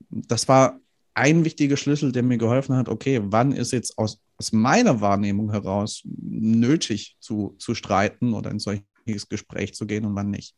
Das 0.09 0.49
war 0.49 0.81
ein 1.13 1.45
wichtiger 1.45 1.77
Schlüssel, 1.77 2.13
der 2.13 2.23
mir 2.23 2.39
geholfen 2.39 2.77
hat, 2.77 2.89
okay, 2.89 3.21
wann 3.23 3.53
ist 3.53 3.73
jetzt 3.73 3.99
aus, 3.99 4.23
aus 4.39 4.53
meiner 4.53 5.03
Wahrnehmung 5.03 5.51
heraus 5.51 6.03
nötig 6.05 7.17
zu, 7.21 7.57
zu 7.59 7.75
streiten 7.75 8.33
oder 8.33 8.51
in 8.51 8.59
solches 8.59 9.29
Gespräch 9.29 9.75
zu 9.75 9.87
gehen 9.87 10.07
und 10.07 10.15
wann 10.15 10.31
nicht. 10.31 10.55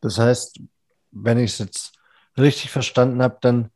Das 0.00 0.18
heißt, 0.18 0.60
wenn 1.12 1.38
ich 1.38 1.52
es 1.52 1.58
jetzt 1.58 1.92
richtig 2.36 2.70
verstanden 2.70 3.22
habe, 3.22 3.38
dann 3.40 3.70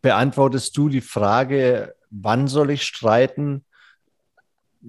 beantwortest 0.00 0.76
du 0.76 0.88
die 0.88 1.02
Frage, 1.02 1.94
wann 2.10 2.48
soll 2.48 2.70
ich 2.70 2.82
streiten, 2.82 3.64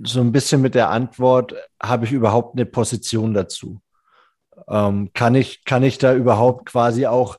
so 0.03 0.21
ein 0.21 0.31
bisschen 0.31 0.61
mit 0.61 0.75
der 0.75 0.89
Antwort, 0.89 1.55
habe 1.81 2.05
ich 2.05 2.11
überhaupt 2.11 2.55
eine 2.55 2.65
Position 2.65 3.33
dazu? 3.33 3.81
Ähm, 4.67 5.11
kann, 5.13 5.35
ich, 5.35 5.63
kann 5.63 5.83
ich 5.83 5.97
da 5.97 6.13
überhaupt 6.13 6.65
quasi 6.65 7.07
auch, 7.07 7.37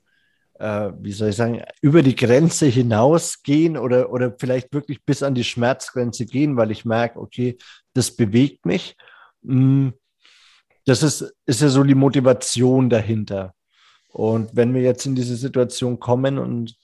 äh, 0.59 0.91
wie 0.99 1.13
soll 1.13 1.31
ich 1.31 1.37
sagen, 1.37 1.63
über 1.81 2.03
die 2.03 2.17
Grenze 2.17 2.67
hinausgehen 2.67 3.77
oder, 3.77 4.11
oder 4.11 4.35
vielleicht 4.39 4.73
wirklich 4.75 5.05
bis 5.05 5.23
an 5.23 5.35
die 5.35 5.45
Schmerzgrenze 5.45 6.27
gehen, 6.27 6.57
weil 6.57 6.71
ich 6.71 6.85
merke, 6.85 7.21
okay, 7.21 7.57
das 7.95 8.15
bewegt 8.17 8.67
mich. 8.67 8.97
Mm, 9.43 9.91
das 10.87 11.03
ist, 11.03 11.35
ist 11.47 11.61
ja 11.61 11.69
so 11.69 11.85
die 11.85 11.95
Motivation 11.95 12.91
dahinter. 12.91 13.55
Und 14.09 14.57
wenn 14.57 14.75
wir 14.75 14.83
jetzt 14.83 15.07
in 15.07 15.15
diese 15.15 15.37
Situation 15.37 16.01
kommen 16.01 16.39
und 16.39 16.75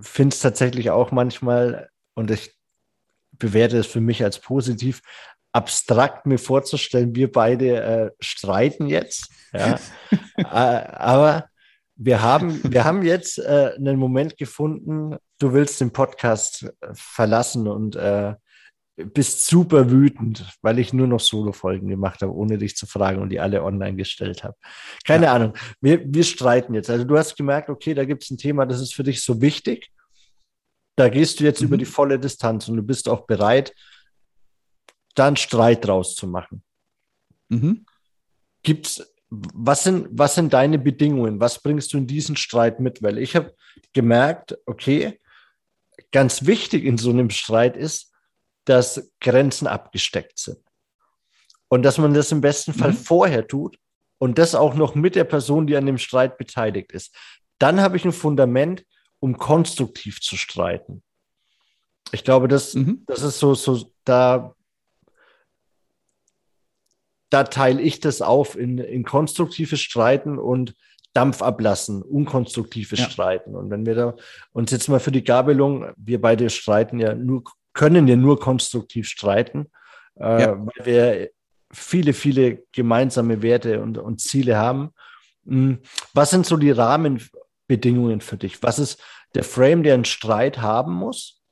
finde 0.00 0.34
es 0.34 0.40
tatsächlich 0.40 0.90
auch 0.90 1.10
manchmal, 1.10 1.90
und 2.14 2.30
ich 2.30 2.56
bewerte 3.32 3.78
es 3.78 3.86
für 3.86 4.00
mich 4.00 4.22
als 4.24 4.38
positiv, 4.40 5.02
abstrakt 5.52 6.26
mir 6.26 6.38
vorzustellen, 6.38 7.14
wir 7.14 7.32
beide 7.32 7.82
äh, 7.82 8.10
streiten 8.20 8.86
jetzt. 8.86 9.30
Ja. 9.52 9.78
äh, 10.36 10.42
aber 10.42 11.48
wir 11.96 12.22
haben, 12.22 12.60
wir 12.64 12.84
haben 12.84 13.02
jetzt 13.02 13.38
äh, 13.38 13.72
einen 13.76 13.98
Moment 13.98 14.36
gefunden, 14.36 15.16
du 15.38 15.52
willst 15.52 15.80
den 15.80 15.92
Podcast 15.92 16.72
verlassen 16.92 17.66
und 17.66 17.96
äh, 17.96 18.34
bist 18.98 19.46
super 19.46 19.90
wütend, 19.90 20.44
weil 20.60 20.78
ich 20.80 20.92
nur 20.92 21.06
noch 21.06 21.20
Solo-Folgen 21.20 21.88
gemacht 21.88 22.20
habe, 22.20 22.34
ohne 22.34 22.58
dich 22.58 22.76
zu 22.76 22.86
fragen 22.86 23.22
und 23.22 23.28
die 23.28 23.38
alle 23.38 23.62
online 23.62 23.96
gestellt 23.96 24.42
habe. 24.42 24.56
Keine 25.04 25.26
ja. 25.26 25.34
Ahnung. 25.34 25.54
Wir, 25.80 26.02
wir 26.04 26.24
streiten 26.24 26.74
jetzt. 26.74 26.90
Also 26.90 27.04
du 27.04 27.16
hast 27.16 27.36
gemerkt, 27.36 27.70
okay, 27.70 27.94
da 27.94 28.04
gibt 28.04 28.24
es 28.24 28.30
ein 28.30 28.38
Thema, 28.38 28.66
das 28.66 28.80
ist 28.80 28.94
für 28.94 29.04
dich 29.04 29.22
so 29.22 29.40
wichtig. 29.40 29.90
Da 30.96 31.08
gehst 31.08 31.38
du 31.38 31.44
jetzt 31.44 31.60
mhm. 31.60 31.68
über 31.68 31.76
die 31.76 31.84
volle 31.84 32.18
Distanz 32.18 32.68
und 32.68 32.76
du 32.76 32.82
bist 32.82 33.08
auch 33.08 33.26
bereit, 33.26 33.72
da 35.14 35.28
einen 35.28 35.36
Streit 35.36 35.86
draus 35.86 36.16
zu 36.16 36.26
machen. 36.26 36.64
Mhm. 37.48 37.86
Gibt's, 38.64 39.14
was 39.30 39.84
sind, 39.84 40.08
was 40.10 40.34
sind 40.34 40.52
deine 40.52 40.78
Bedingungen? 40.78 41.38
Was 41.38 41.62
bringst 41.62 41.92
du 41.92 41.98
in 41.98 42.08
diesen 42.08 42.36
Streit 42.36 42.80
mit? 42.80 43.00
Weil 43.00 43.18
ich 43.18 43.36
habe 43.36 43.54
gemerkt, 43.92 44.58
okay, 44.66 45.20
ganz 46.10 46.46
wichtig 46.46 46.84
in 46.84 46.98
so 46.98 47.10
einem 47.10 47.30
Streit 47.30 47.76
ist, 47.76 48.07
dass 48.68 49.10
Grenzen 49.20 49.66
abgesteckt 49.66 50.38
sind. 50.38 50.58
Und 51.68 51.82
dass 51.82 51.98
man 51.98 52.14
das 52.14 52.32
im 52.32 52.40
besten 52.40 52.72
Fall 52.72 52.92
mhm. 52.92 52.96
vorher 52.96 53.46
tut 53.46 53.78
und 54.18 54.38
das 54.38 54.54
auch 54.54 54.74
noch 54.74 54.94
mit 54.94 55.14
der 55.14 55.24
Person, 55.24 55.66
die 55.66 55.76
an 55.76 55.86
dem 55.86 55.98
Streit 55.98 56.38
beteiligt 56.38 56.92
ist. 56.92 57.14
Dann 57.58 57.80
habe 57.80 57.96
ich 57.96 58.04
ein 58.04 58.12
Fundament, 58.12 58.84
um 59.20 59.36
konstruktiv 59.36 60.20
zu 60.20 60.36
streiten. 60.36 61.02
Ich 62.12 62.24
glaube, 62.24 62.48
das, 62.48 62.74
mhm. 62.74 63.04
das 63.06 63.22
ist 63.22 63.38
so, 63.38 63.54
so 63.54 63.92
da, 64.04 64.54
da 67.30 67.44
teile 67.44 67.82
ich 67.82 68.00
das 68.00 68.22
auf 68.22 68.56
in, 68.56 68.78
in 68.78 69.04
konstruktives 69.04 69.80
Streiten 69.80 70.38
und 70.38 70.74
Dampf 71.14 71.42
ablassen, 71.42 72.02
unkonstruktives 72.02 73.00
ja. 73.00 73.10
Streiten. 73.10 73.56
Und 73.56 73.70
wenn 73.70 73.86
wir 73.86 73.94
da 73.94 74.16
uns 74.52 74.70
jetzt 74.70 74.88
mal 74.88 75.00
für 75.00 75.10
die 75.10 75.24
Gabelung, 75.24 75.90
wir 75.96 76.20
beide 76.20 76.48
streiten 76.48 76.98
ja 76.98 77.14
nur, 77.14 77.44
können 77.72 78.08
ja 78.08 78.16
nur 78.16 78.40
konstruktiv 78.40 79.08
streiten, 79.08 79.70
äh, 80.16 80.42
ja. 80.42 80.58
weil 80.58 80.86
wir 80.86 81.30
viele, 81.70 82.12
viele 82.12 82.64
gemeinsame 82.72 83.42
Werte 83.42 83.82
und, 83.82 83.98
und 83.98 84.20
Ziele 84.20 84.56
haben. 84.56 84.90
Hm, 85.46 85.80
was 86.14 86.30
sind 86.30 86.46
so 86.46 86.56
die 86.56 86.70
Rahmenbedingungen 86.70 88.20
für 88.20 88.36
dich? 88.36 88.62
Was 88.62 88.78
ist 88.78 89.02
der 89.34 89.44
Frame, 89.44 89.82
der 89.82 89.94
einen 89.94 90.04
Streit 90.04 90.58
haben 90.58 90.94
muss, 90.94 91.42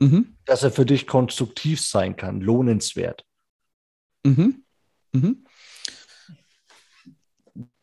mhm. 0.00 0.36
dass 0.44 0.62
er 0.62 0.70
für 0.70 0.86
dich 0.86 1.06
konstruktiv 1.06 1.80
sein 1.80 2.16
kann, 2.16 2.40
lohnenswert? 2.40 3.24
Mhm. 4.24 4.64
Mhm. 5.12 5.44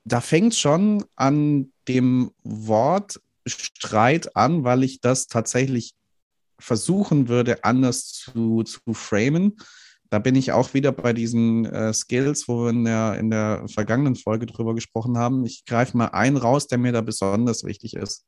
Da 0.03 0.19
fängt 0.19 0.55
schon 0.55 1.05
an 1.15 1.71
dem 1.87 2.31
Wort 2.43 3.21
Streit 3.45 4.35
an, 4.35 4.63
weil 4.63 4.83
ich 4.83 5.01
das 5.01 5.27
tatsächlich 5.27 5.93
versuchen 6.61 7.27
würde, 7.27 7.63
anders 7.63 8.07
zu, 8.11 8.63
zu 8.63 8.93
framen. 8.93 9.57
Da 10.09 10.19
bin 10.19 10.35
ich 10.35 10.51
auch 10.51 10.73
wieder 10.73 10.91
bei 10.91 11.13
diesen 11.13 11.65
äh, 11.65 11.93
Skills, 11.93 12.47
wo 12.47 12.65
wir 12.65 12.69
in 12.69 12.83
der, 12.83 13.17
in 13.17 13.29
der 13.29 13.65
vergangenen 13.69 14.15
Folge 14.15 14.45
drüber 14.45 14.75
gesprochen 14.75 15.17
haben. 15.17 15.45
Ich 15.45 15.65
greife 15.65 15.97
mal 15.97 16.07
einen 16.07 16.37
raus, 16.37 16.67
der 16.67 16.77
mir 16.77 16.91
da 16.91 17.01
besonders 17.01 17.63
wichtig 17.63 17.95
ist. 17.95 18.25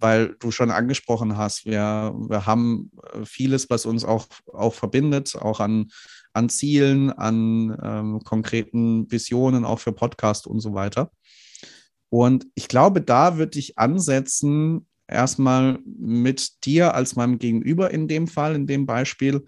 Weil 0.00 0.36
du 0.38 0.50
schon 0.50 0.70
angesprochen 0.70 1.36
hast, 1.36 1.66
wir, 1.66 2.14
wir 2.28 2.46
haben 2.46 2.90
äh, 3.12 3.26
vieles, 3.26 3.68
was 3.68 3.84
uns 3.84 4.04
auch, 4.04 4.26
auch 4.52 4.72
verbindet, 4.72 5.36
auch 5.36 5.60
an, 5.60 5.90
an 6.32 6.48
Zielen, 6.48 7.12
an 7.12 7.76
ähm, 7.82 8.20
konkreten 8.24 9.10
Visionen, 9.10 9.66
auch 9.66 9.80
für 9.80 9.92
Podcast 9.92 10.46
und 10.46 10.60
so 10.60 10.72
weiter. 10.72 11.10
Und 12.10 12.46
ich 12.54 12.68
glaube, 12.68 13.02
da 13.02 13.36
würde 13.36 13.58
ich 13.58 13.76
ansetzen, 13.76 14.87
erstmal 15.08 15.78
mit 15.84 16.64
dir 16.64 16.94
als 16.94 17.16
meinem 17.16 17.38
Gegenüber 17.38 17.90
in 17.90 18.08
dem 18.08 18.26
Fall, 18.28 18.54
in 18.54 18.66
dem 18.66 18.86
Beispiel, 18.86 19.44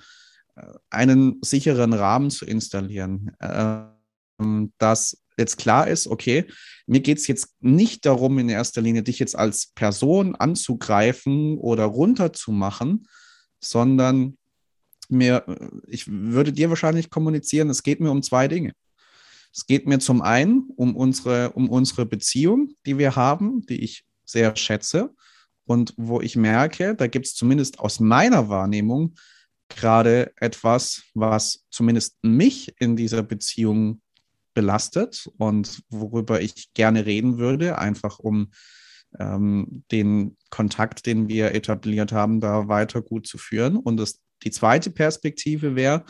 äh, 0.57 0.62
einen 0.88 1.38
sicheren 1.43 1.93
Rahmen 1.93 2.31
zu 2.31 2.45
installieren, 2.45 3.33
ähm, 3.40 4.73
dass 4.79 5.23
jetzt 5.37 5.59
klar 5.59 5.87
ist, 5.88 6.07
okay, 6.07 6.47
mir 6.87 7.00
geht 7.00 7.19
es 7.19 7.26
jetzt 7.26 7.55
nicht 7.61 8.05
darum, 8.07 8.38
in 8.38 8.49
erster 8.49 8.81
Linie 8.81 9.02
dich 9.02 9.19
jetzt 9.19 9.37
als 9.37 9.69
Person 9.75 10.35
anzugreifen 10.35 11.59
oder 11.59 11.85
runterzumachen, 11.85 13.07
sondern 13.61 14.37
mir, 15.09 15.45
ich 15.87 16.07
würde 16.09 16.52
dir 16.52 16.69
wahrscheinlich 16.69 17.11
kommunizieren, 17.11 17.71
es 17.71 17.83
geht 17.83 18.00
mir 18.00 18.11
um 18.11 18.23
zwei 18.23 18.49
Dinge. 18.49 18.73
Es 19.52 19.67
geht 19.67 19.87
mir 19.87 19.99
zum 19.99 20.23
einen 20.23 20.69
um 20.76 20.95
unsere, 20.95 21.50
um 21.52 21.69
unsere 21.69 22.07
Beziehung, 22.07 22.75
die 22.87 22.99
wir 22.99 23.17
haben, 23.17 23.67
die 23.67 23.83
ich 23.83 24.05
sehr 24.25 24.55
schätze 24.55 25.14
und 25.70 25.94
wo 25.96 26.20
ich 26.20 26.34
merke, 26.34 26.96
da 26.96 27.06
gibt 27.06 27.26
es 27.26 27.34
zumindest 27.36 27.78
aus 27.78 28.00
meiner 28.00 28.48
Wahrnehmung 28.48 29.14
gerade 29.68 30.32
etwas, 30.34 31.04
was 31.14 31.64
zumindest 31.70 32.16
mich 32.22 32.74
in 32.80 32.96
dieser 32.96 33.22
Beziehung 33.22 34.02
belastet 34.52 35.30
und 35.38 35.84
worüber 35.88 36.40
ich 36.40 36.72
gerne 36.74 37.06
reden 37.06 37.38
würde, 37.38 37.78
einfach 37.78 38.18
um 38.18 38.50
ähm, 39.20 39.84
den 39.92 40.36
Kontakt, 40.50 41.06
den 41.06 41.28
wir 41.28 41.54
etabliert 41.54 42.10
haben, 42.10 42.40
da 42.40 42.66
weiter 42.66 43.00
gut 43.00 43.28
zu 43.28 43.38
führen. 43.38 43.76
Und 43.76 43.96
das, 43.96 44.18
die 44.42 44.50
zweite 44.50 44.90
Perspektive 44.90 45.76
wäre, 45.76 46.04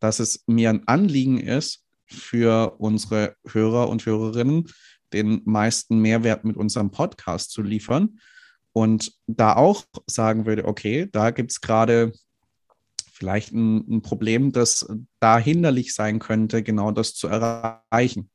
dass 0.00 0.20
es 0.20 0.44
mir 0.46 0.68
ein 0.68 0.86
Anliegen 0.86 1.40
ist, 1.40 1.86
für 2.06 2.76
unsere 2.78 3.34
Hörer 3.46 3.88
und 3.88 4.04
Hörerinnen 4.04 4.68
den 5.14 5.40
meisten 5.46 6.00
Mehrwert 6.00 6.44
mit 6.44 6.58
unserem 6.58 6.90
Podcast 6.90 7.50
zu 7.50 7.62
liefern. 7.62 8.18
Und 8.72 9.12
da 9.26 9.56
auch 9.56 9.84
sagen 10.06 10.46
würde, 10.46 10.64
okay, 10.64 11.08
da 11.10 11.30
gibt 11.30 11.50
es 11.50 11.60
gerade 11.60 12.12
vielleicht 13.12 13.52
ein, 13.52 13.96
ein, 13.96 14.02
Problem, 14.02 14.52
das 14.52 14.86
da 15.18 15.38
hinderlich 15.38 15.94
sein 15.94 16.20
könnte, 16.20 16.62
genau 16.62 16.90
das 16.90 17.14
zu 17.14 17.28
erreichen. 17.28 18.30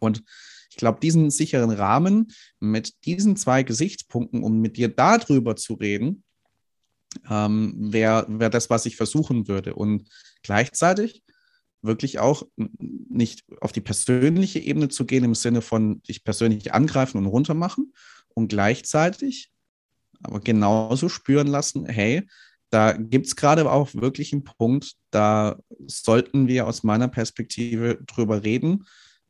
Und 0.00 0.24
ich 0.70 0.76
glaube, 0.76 1.00
diesen 1.00 1.30
sicheren 1.30 1.70
Rahmen 1.70 2.32
mit 2.60 3.04
diesen 3.04 3.36
zwei 3.36 3.62
Gesichtspunkten, 3.62 4.42
um 4.42 4.60
mit 4.60 4.76
dir 4.76 4.88
darüber 4.88 5.56
zu 5.56 5.74
reden, 5.74 6.24
ähm, 7.28 7.92
wäre 7.92 8.26
wär 8.28 8.50
das, 8.50 8.70
was 8.70 8.86
ich 8.86 8.96
versuchen 8.96 9.48
würde. 9.48 9.74
Und 9.74 10.08
gleichzeitig 10.42 11.22
wirklich 11.82 12.18
auch 12.18 12.42
nicht 12.56 13.44
auf 13.60 13.72
die 13.72 13.80
persönliche 13.80 14.58
Ebene 14.58 14.88
zu 14.88 15.06
gehen, 15.06 15.24
im 15.24 15.34
Sinne 15.34 15.62
von 15.62 16.02
dich 16.02 16.24
persönlich 16.24 16.74
angreifen 16.74 17.18
und 17.18 17.26
runtermachen 17.26 17.92
und 18.34 18.48
gleichzeitig 18.48 19.50
aber 20.22 20.40
genauso 20.40 21.08
spüren 21.08 21.46
lassen, 21.46 21.86
hey, 21.86 22.26
da 22.70 22.92
gibt 22.92 23.26
es 23.26 23.36
gerade 23.36 23.70
auch 23.70 23.94
wirklich 23.94 24.32
einen 24.32 24.44
Punkt, 24.44 24.94
da 25.10 25.56
sollten 25.86 26.48
wir 26.48 26.66
aus 26.66 26.82
meiner 26.82 27.08
Perspektive 27.08 27.98
drüber 28.06 28.42
reden, 28.44 28.86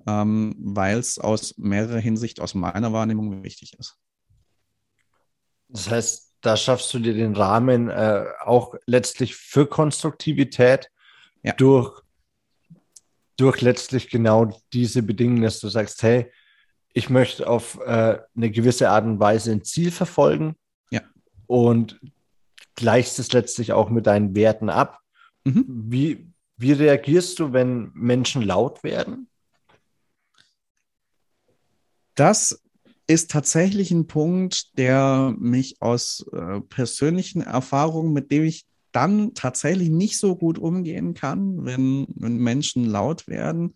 ähm, 0.07 0.55
weil 0.59 0.99
es 0.99 1.19
aus 1.19 1.57
mehrerer 1.57 2.01
Hinsicht, 2.01 2.41
aus 2.41 2.55
meiner 2.55 2.93
Wahrnehmung 2.93 3.45
wichtig 3.45 3.79
ist. 3.79 3.97
Das 5.69 5.91
heißt, 5.91 6.33
da 6.41 6.57
schaffst 6.57 6.93
du 6.95 6.99
dir 6.99 7.15
den 7.15 7.37
Rahmen 7.37 7.91
äh, 7.91 8.25
auch 8.45 8.75
letztlich 8.87 9.37
für 9.37 9.67
Konstruktivität 9.67 10.91
ja. 11.43 11.53
durch, 11.53 12.01
durch 13.37 13.61
letztlich 13.61 14.09
genau 14.09 14.51
diese 14.73 15.03
Bedingungen, 15.03 15.43
dass 15.43 15.61
du 15.61 15.69
sagst, 15.69 16.03
hey, 16.03 16.31
ich 16.93 17.11
möchte 17.11 17.47
auf 17.47 17.79
äh, 17.81 18.19
eine 18.37 18.51
gewisse 18.51 18.91
Art 18.91 19.05
und 19.05 19.21
Weise 19.21 19.53
ein 19.53 19.65
Ziel 19.65 19.91
verfolgen. 19.91 20.57
Und 21.49 21.99
gleichst 22.77 23.19
es 23.19 23.33
letztlich 23.33 23.73
auch 23.73 23.91
mit 23.91 24.07
deinen 24.07 24.37
Werten 24.37 24.71
ab. 24.71 25.01
Mhm. 25.45 25.65
Wie, 25.67 26.31
wie 26.57 26.73
reagierst 26.73 27.41
du, 27.41 27.53
wenn 27.53 27.91
Menschen 27.95 28.43
laut 28.43 28.85
werden? 28.85 29.29
Das 32.15 32.63
ist 33.09 33.31
tatsächlich 33.31 33.91
ein 33.91 34.07
Punkt, 34.07 34.79
der 34.79 35.35
mich 35.39 35.81
aus 35.81 36.27
äh, 36.33 36.61
persönlichen 36.61 37.41
Erfahrungen, 37.41 38.13
mit 38.13 38.31
dem 38.31 38.45
ich 38.45 38.67
dann 38.93 39.35
tatsächlich 39.35 39.89
nicht 39.89 40.19
so 40.19 40.37
gut 40.37 40.59
umgehen 40.59 41.15
kann, 41.15 41.65
wenn, 41.65 42.07
wenn 42.15 42.37
Menschen 42.37 42.85
laut 42.85 43.27
werden. 43.27 43.75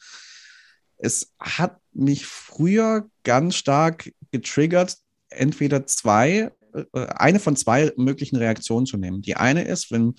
Es 0.96 1.34
hat 1.40 1.80
mich 1.92 2.26
früher 2.26 3.08
ganz 3.24 3.56
stark 3.56 4.12
getriggert, 4.30 4.98
entweder 5.30 5.86
zwei 5.86 6.52
eine 6.92 7.38
von 7.38 7.56
zwei 7.56 7.92
möglichen 7.96 8.36
Reaktionen 8.36 8.86
zu 8.86 8.96
nehmen. 8.96 9.22
Die 9.22 9.36
eine 9.36 9.64
ist, 9.64 9.90
wenn 9.90 10.14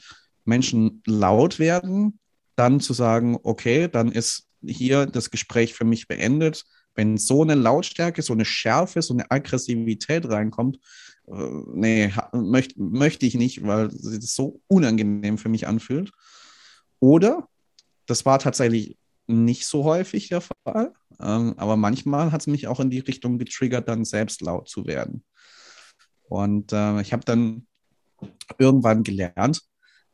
Menschen 0.45 1.01
laut 1.05 1.59
werden, 1.59 2.19
dann 2.55 2.79
zu 2.79 2.93
sagen, 2.93 3.37
okay, 3.43 3.87
dann 3.87 4.11
ist 4.11 4.47
hier 4.65 5.05
das 5.05 5.31
Gespräch 5.31 5.73
für 5.73 5.85
mich 5.85 6.07
beendet. 6.07 6.63
Wenn 6.95 7.17
so 7.17 7.41
eine 7.41 7.55
Lautstärke, 7.55 8.21
so 8.21 8.33
eine 8.33 8.45
Schärfe, 8.45 9.01
so 9.01 9.13
eine 9.13 9.29
Aggressivität 9.31 10.29
reinkommt, 10.29 10.77
äh, 11.27 11.49
nee, 11.73 12.13
möchte 12.33 12.79
möcht 12.79 13.23
ich 13.23 13.35
nicht, 13.35 13.63
weil 13.65 13.87
es 13.87 14.35
so 14.35 14.61
unangenehm 14.67 15.37
für 15.37 15.49
mich 15.49 15.67
anfühlt. 15.67 16.11
Oder, 16.99 17.47
das 18.05 18.25
war 18.25 18.39
tatsächlich 18.39 18.97
nicht 19.27 19.65
so 19.65 19.85
häufig 19.85 20.29
der 20.29 20.41
Fall, 20.41 20.93
ähm, 21.19 21.53
aber 21.57 21.77
manchmal 21.77 22.31
hat 22.31 22.41
es 22.41 22.47
mich 22.47 22.67
auch 22.67 22.79
in 22.79 22.89
die 22.89 22.99
Richtung 22.99 23.39
getriggert, 23.39 23.87
dann 23.87 24.05
selbst 24.05 24.41
laut 24.41 24.67
zu 24.67 24.85
werden. 24.85 25.23
Und 26.33 26.73
äh, 26.73 26.99
ich 27.01 27.13
habe 27.13 27.23
dann 27.23 27.67
irgendwann 28.57 29.03
gelernt, 29.03 29.61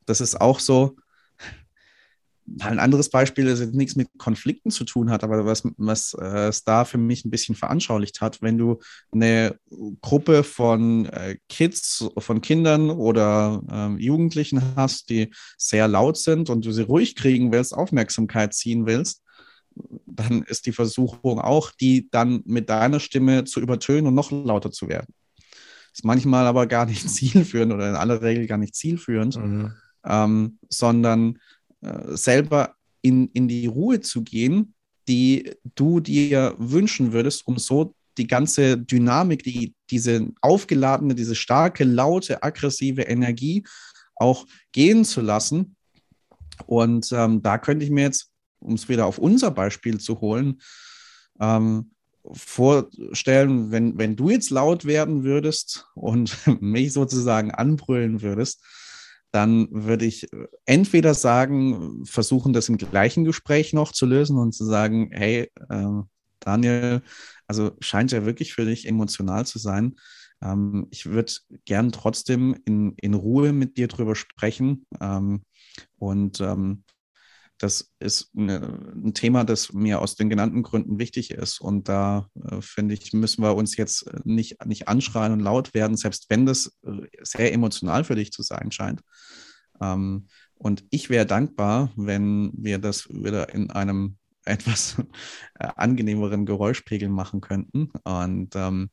dass 0.06 0.20
es 0.20 0.36
auch 0.36 0.60
so, 0.60 0.98
ein 2.60 2.80
anderes 2.80 3.10
Beispiel, 3.10 3.46
das 3.46 3.62
jetzt 3.62 3.74
nichts 3.74 3.96
mit 3.96 4.10
Konflikten 4.18 4.70
zu 4.70 4.84
tun 4.84 5.12
hat, 5.12 5.24
aber 5.24 5.46
was, 5.46 5.64
was 5.78 6.14
äh, 6.20 6.50
es 6.50 6.66
da 6.66 6.84
für 6.84 6.98
mich 6.98 7.24
ein 7.24 7.30
bisschen 7.30 7.56
veranschaulicht 7.56 8.20
hat, 8.20 8.42
wenn 8.42 8.58
du 8.58 8.80
eine 9.14 9.58
Gruppe 10.02 10.44
von 10.44 11.06
äh, 11.06 11.38
Kids, 11.48 12.10
von 12.18 12.42
Kindern 12.42 12.90
oder 12.90 13.62
äh, 13.72 14.02
Jugendlichen 14.02 14.76
hast, 14.76 15.10
die 15.10 15.32
sehr 15.58 15.88
laut 15.88 16.18
sind 16.18 16.50
und 16.50 16.66
du 16.66 16.74
sie 16.74 16.84
ruhig 16.84 17.16
kriegen 17.16 17.54
willst, 17.54 17.74
Aufmerksamkeit 17.74 18.54
ziehen 18.54 18.86
willst, 18.88 19.24
dann 20.06 20.44
ist 20.44 20.66
die 20.66 20.74
Versuchung 20.74 21.40
auch, 21.40 21.72
die 21.72 22.10
dann 22.12 22.42
mit 22.44 22.70
deiner 22.70 23.00
Stimme 23.00 23.46
zu 23.46 23.62
übertönen 23.62 24.08
und 24.08 24.16
noch 24.16 24.32
lauter 24.32 24.72
zu 24.72 24.90
werden. 24.90 25.14
Ist 25.94 26.06
manchmal 26.06 26.46
aber 26.46 26.68
gar 26.68 26.86
nicht 26.86 27.10
zielführend 27.10 27.74
oder 27.74 27.90
in 27.90 27.96
aller 27.96 28.22
Regel 28.22 28.48
gar 28.48 28.58
nicht 28.58 28.76
zielführend, 28.76 29.38
mhm. 29.38 29.74
ähm, 30.06 30.60
sondern 30.70 31.40
äh, 31.82 32.16
selber 32.16 32.76
in, 33.02 33.30
in 33.30 33.48
die 33.48 33.68
Ruhe 33.68 34.02
zu 34.02 34.24
gehen, 34.24 34.74
die 35.08 35.52
du 35.76 36.00
dir 36.00 36.56
wünschen 36.58 37.14
würdest, 37.14 37.48
um 37.48 37.58
so 37.58 37.96
die 38.18 38.28
ganze 38.28 38.78
Dynamik, 38.78 39.44
die, 39.44 39.74
diese 39.90 40.28
aufgeladene, 40.42 41.16
diese 41.16 41.36
starke, 41.36 41.84
laute, 41.86 42.44
aggressive 42.44 43.04
Energie 43.04 43.64
auch 44.16 44.46
gehen 44.74 45.06
zu 45.06 45.22
lassen. 45.22 45.76
Und 46.66 47.12
ähm, 47.14 47.42
da 47.42 47.58
könnte 47.58 47.86
ich 47.86 47.92
mir 47.92 48.04
jetzt, 48.04 48.30
um 48.60 48.74
es 48.74 48.90
wieder 48.90 49.06
auf 49.06 49.18
unser 49.18 49.52
Beispiel 49.52 50.00
zu 50.00 50.20
holen, 50.20 50.60
ähm, 51.40 51.92
vorstellen, 52.32 53.72
wenn, 53.72 53.98
wenn 53.98 54.16
du 54.16 54.30
jetzt 54.30 54.50
laut 54.50 54.86
werden 54.86 55.24
würdest 55.24 55.88
und 55.96 56.38
mich 56.62 56.94
sozusagen 56.94 57.52
anbrüllen 57.52 58.22
würdest, 58.22 58.64
dann 59.32 59.68
würde 59.72 60.06
ich 60.06 60.28
entweder 60.66 61.14
sagen, 61.14 62.04
versuchen, 62.06 62.54
das 62.54 62.70
im 62.70 62.78
gleichen 62.78 63.26
Gespräch 63.26 63.74
noch 63.74 63.92
zu 63.92 64.06
lösen 64.06 64.38
und 64.38 64.54
zu 64.54 64.66
sagen, 64.66 65.12
hey, 65.12 65.52
äh, 65.70 66.02
Daniel, 66.40 67.02
also 67.48 67.72
scheint 67.80 68.12
ja 68.12 68.26
wirklich 68.26 68.54
für 68.54 68.66
dich 68.66 68.88
emotional 68.88 69.46
zu 69.46 69.60
sein. 69.60 69.96
Ähm, 70.42 70.88
ich 70.90 71.06
würde 71.06 71.34
gern 71.66 71.92
trotzdem 71.92 72.56
in, 72.66 72.94
in 72.98 73.14
Ruhe 73.14 73.54
mit 73.54 73.78
dir 73.78 73.88
drüber 73.88 74.16
sprechen. 74.16 74.86
Ähm, 75.00 75.44
und 75.98 76.42
ähm, 76.42 76.84
das 77.60 77.92
ist 78.00 78.32
eine, 78.36 78.94
ein 78.96 79.14
Thema, 79.14 79.44
das 79.44 79.74
mir 79.74 80.02
aus 80.02 80.16
den 80.16 80.30
genannten 80.30 80.64
Gründen 80.64 80.98
wichtig 80.98 81.32
ist. 81.32 81.60
Und 81.60 81.90
da 81.90 82.30
äh, 82.50 82.62
finde 82.62 82.94
ich, 82.94 83.12
müssen 83.14 83.44
wir 83.44 83.56
uns 83.56 83.76
jetzt 83.76 84.08
äh, 84.08 84.20
nicht, 84.24 84.66
nicht 84.66 84.88
anschreien 84.88 85.34
und 85.34 85.42
laut 85.42 85.74
werden, 85.74 85.98
selbst 85.98 86.30
wenn 86.30 86.46
das 86.46 86.78
äh, 86.84 87.08
sehr 87.22 87.54
emotional 87.54 88.06
für 88.06 88.16
dich 88.16 88.32
zu 88.32 88.44
sein 88.44 88.72
scheint. 88.72 89.02
Ähm, 89.82 90.28
und 90.56 90.86
ich 90.90 91.10
wäre 91.10 91.26
dankbar, 91.26 91.92
wenn 91.98 92.52
wir 92.56 92.80
das 92.80 93.10
wieder 93.10 93.54
in 93.54 93.70
einem 93.72 94.18
etwas 94.46 94.96
äh, 95.60 95.68
angenehmeren 95.76 96.46
Geräuschpegel 96.46 97.10
machen 97.10 97.42
könnten. 97.42 97.92
Und 98.04 98.56
ähm, 98.56 98.90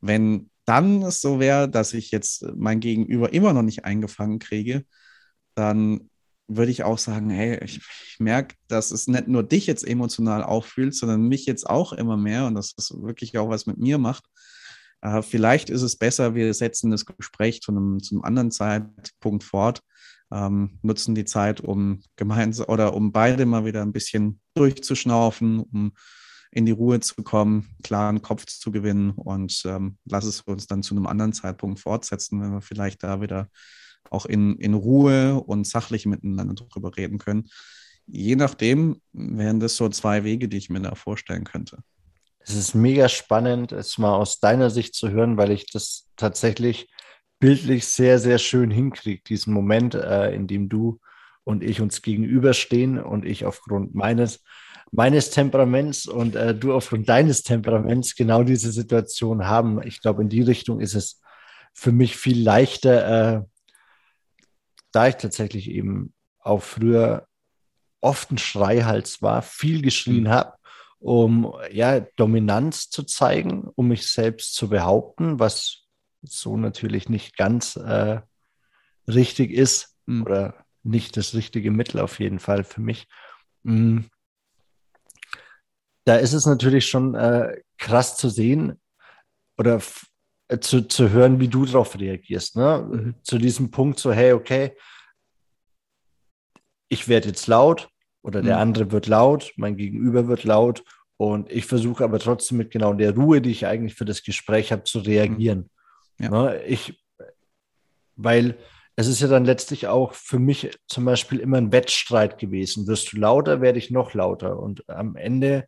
wenn 0.00 0.50
dann 0.64 1.02
es 1.02 1.20
so 1.20 1.38
wäre, 1.38 1.68
dass 1.68 1.94
ich 1.94 2.10
jetzt 2.10 2.44
mein 2.56 2.80
Gegenüber 2.80 3.32
immer 3.32 3.52
noch 3.52 3.62
nicht 3.62 3.84
eingefangen 3.84 4.40
kriege, 4.40 4.84
dann 5.54 6.10
würde 6.50 6.72
ich 6.72 6.82
auch 6.82 6.98
sagen, 6.98 7.30
hey, 7.30 7.62
ich, 7.64 7.76
ich 7.78 8.16
merke, 8.18 8.56
dass 8.68 8.90
es 8.90 9.06
nicht 9.06 9.28
nur 9.28 9.42
dich 9.42 9.66
jetzt 9.66 9.86
emotional 9.86 10.42
auffühlt, 10.42 10.94
sondern 10.94 11.22
mich 11.22 11.46
jetzt 11.46 11.68
auch 11.68 11.92
immer 11.92 12.16
mehr 12.16 12.46
und 12.46 12.54
dass 12.54 12.74
das 12.74 12.90
wirklich 12.90 13.38
auch 13.38 13.48
was 13.48 13.66
mit 13.66 13.78
mir 13.78 13.98
macht. 13.98 14.24
Äh, 15.00 15.22
vielleicht 15.22 15.70
ist 15.70 15.82
es 15.82 15.96
besser, 15.96 16.34
wir 16.34 16.52
setzen 16.52 16.90
das 16.90 17.06
Gespräch 17.06 17.62
zu 17.62 17.72
einem, 17.72 18.02
zu 18.02 18.14
einem 18.14 18.24
anderen 18.24 18.50
Zeitpunkt 18.50 19.44
fort, 19.44 19.80
ähm, 20.32 20.78
nutzen 20.82 21.14
die 21.14 21.24
Zeit, 21.24 21.60
um 21.60 22.02
gemeinsam 22.16 22.68
oder 22.68 22.94
um 22.94 23.12
beide 23.12 23.46
mal 23.46 23.64
wieder 23.64 23.82
ein 23.82 23.92
bisschen 23.92 24.40
durchzuschnaufen, 24.54 25.60
um 25.60 25.92
in 26.52 26.66
die 26.66 26.72
Ruhe 26.72 26.98
zu 26.98 27.22
kommen, 27.22 27.76
klaren 27.84 28.22
Kopf 28.22 28.46
zu 28.46 28.72
gewinnen 28.72 29.10
und 29.10 29.62
ähm, 29.66 29.98
lass 30.04 30.24
es 30.24 30.40
uns 30.42 30.66
dann 30.66 30.82
zu 30.82 30.94
einem 30.94 31.06
anderen 31.06 31.32
Zeitpunkt 31.32 31.78
fortsetzen, 31.78 32.40
wenn 32.40 32.52
wir 32.52 32.60
vielleicht 32.60 33.04
da 33.04 33.20
wieder 33.20 33.48
auch 34.08 34.26
in, 34.26 34.56
in 34.56 34.74
Ruhe 34.74 35.40
und 35.40 35.66
sachlich 35.66 36.06
miteinander 36.06 36.54
darüber 36.54 36.96
reden 36.96 37.18
können. 37.18 37.48
je 38.06 38.34
nachdem 38.34 39.00
wären 39.12 39.60
das 39.60 39.76
so 39.76 39.88
zwei 39.88 40.24
Wege, 40.24 40.48
die 40.48 40.56
ich 40.56 40.70
mir 40.70 40.80
da 40.80 40.94
vorstellen 40.94 41.44
könnte. 41.44 41.78
Es 42.40 42.54
ist 42.54 42.74
mega 42.74 43.08
spannend, 43.08 43.70
es 43.70 43.98
mal 43.98 44.14
aus 44.14 44.40
deiner 44.40 44.70
Sicht 44.70 44.94
zu 44.94 45.10
hören, 45.10 45.36
weil 45.36 45.52
ich 45.52 45.66
das 45.66 46.08
tatsächlich 46.16 46.88
bildlich 47.38 47.86
sehr, 47.86 48.18
sehr 48.18 48.38
schön 48.38 48.70
hinkriege, 48.70 49.22
diesen 49.22 49.52
Moment, 49.52 49.94
äh, 49.94 50.34
in 50.34 50.46
dem 50.46 50.68
du 50.68 51.00
und 51.44 51.62
ich 51.62 51.80
uns 51.80 52.02
gegenüberstehen 52.02 52.98
und 52.98 53.24
ich 53.24 53.44
aufgrund 53.44 53.94
meines, 53.94 54.42
meines 54.90 55.30
Temperaments 55.30 56.06
und 56.06 56.36
äh, 56.36 56.54
du 56.54 56.74
aufgrund 56.74 57.08
deines 57.08 57.42
Temperaments 57.42 58.14
genau 58.14 58.42
diese 58.42 58.72
Situation 58.72 59.46
haben. 59.46 59.82
Ich 59.86 60.00
glaube, 60.02 60.22
in 60.22 60.28
die 60.28 60.42
Richtung 60.42 60.80
ist 60.80 60.94
es 60.94 61.20
für 61.72 61.92
mich 61.92 62.16
viel 62.16 62.42
leichter, 62.42 63.36
äh, 63.36 63.42
da 64.92 65.08
ich 65.08 65.16
tatsächlich 65.16 65.70
eben 65.70 66.12
auch 66.40 66.62
früher 66.62 67.26
oft 68.00 68.30
ein 68.30 68.38
Schreihals 68.38 69.22
war, 69.22 69.42
viel 69.42 69.82
geschrien 69.82 70.24
mhm. 70.24 70.28
habe, 70.28 70.54
um 70.98 71.54
ja 71.70 72.00
Dominanz 72.16 72.90
zu 72.90 73.02
zeigen, 73.02 73.68
um 73.74 73.88
mich 73.88 74.08
selbst 74.08 74.54
zu 74.54 74.68
behaupten, 74.68 75.38
was 75.38 75.84
so 76.22 76.56
natürlich 76.56 77.08
nicht 77.08 77.36
ganz 77.36 77.76
äh, 77.76 78.20
richtig 79.06 79.50
ist 79.50 79.96
mhm. 80.06 80.22
oder 80.22 80.66
nicht 80.82 81.16
das 81.16 81.34
richtige 81.34 81.70
Mittel 81.70 82.00
auf 82.00 82.20
jeden 82.20 82.38
Fall 82.38 82.64
für 82.64 82.80
mich. 82.80 83.06
Mhm. 83.62 84.08
Da 86.04 86.16
ist 86.16 86.32
es 86.32 86.46
natürlich 86.46 86.88
schon 86.88 87.14
äh, 87.14 87.60
krass 87.78 88.16
zu 88.16 88.28
sehen 88.30 88.80
oder 89.58 89.80
zu, 90.58 90.88
zu 90.88 91.10
hören, 91.10 91.38
wie 91.38 91.48
du 91.48 91.64
darauf 91.64 91.98
reagierst. 91.98 92.56
Ne? 92.56 92.88
Mhm. 92.90 93.14
Zu 93.22 93.38
diesem 93.38 93.70
Punkt 93.70 94.00
so, 94.00 94.12
hey, 94.12 94.32
okay, 94.32 94.76
ich 96.88 97.08
werde 97.08 97.28
jetzt 97.28 97.46
laut 97.46 97.88
oder 98.22 98.42
der 98.42 98.56
mhm. 98.56 98.62
andere 98.62 98.92
wird 98.92 99.06
laut, 99.06 99.52
mein 99.56 99.76
Gegenüber 99.76 100.26
wird 100.26 100.44
laut 100.44 100.82
und 101.16 101.50
ich 101.50 101.66
versuche 101.66 102.02
aber 102.02 102.18
trotzdem 102.18 102.58
mit 102.58 102.70
genau 102.70 102.94
der 102.94 103.14
Ruhe, 103.14 103.40
die 103.40 103.50
ich 103.50 103.66
eigentlich 103.66 103.94
für 103.94 104.04
das 104.04 104.22
Gespräch 104.22 104.72
habe, 104.72 104.84
zu 104.84 104.98
reagieren. 105.00 105.70
Mhm. 106.18 106.24
Ja. 106.24 106.30
Ne? 106.30 106.62
Ich, 106.64 107.00
weil 108.16 108.56
es 108.96 109.06
ist 109.06 109.20
ja 109.20 109.28
dann 109.28 109.44
letztlich 109.44 109.86
auch 109.86 110.14
für 110.14 110.38
mich 110.38 110.76
zum 110.86 111.04
Beispiel 111.04 111.38
immer 111.38 111.56
ein 111.56 111.72
Wettstreit 111.72 112.38
gewesen. 112.38 112.86
Wirst 112.86 113.12
du 113.12 113.18
lauter, 113.18 113.60
werde 113.60 113.78
ich 113.78 113.90
noch 113.90 114.12
lauter. 114.14 114.58
Und 114.58 114.88
am 114.90 115.16
Ende 115.16 115.66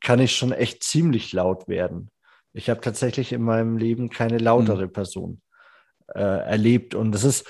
kann 0.00 0.18
ich 0.18 0.36
schon 0.36 0.52
echt 0.52 0.82
ziemlich 0.82 1.32
laut 1.32 1.68
werden. 1.68 2.10
Ich 2.52 2.68
habe 2.68 2.80
tatsächlich 2.80 3.32
in 3.32 3.42
meinem 3.42 3.76
Leben 3.76 4.10
keine 4.10 4.38
lautere 4.38 4.86
mhm. 4.86 4.92
Person 4.92 5.42
äh, 6.14 6.20
erlebt. 6.20 6.94
Und 6.94 7.12
das 7.12 7.24
ist 7.24 7.46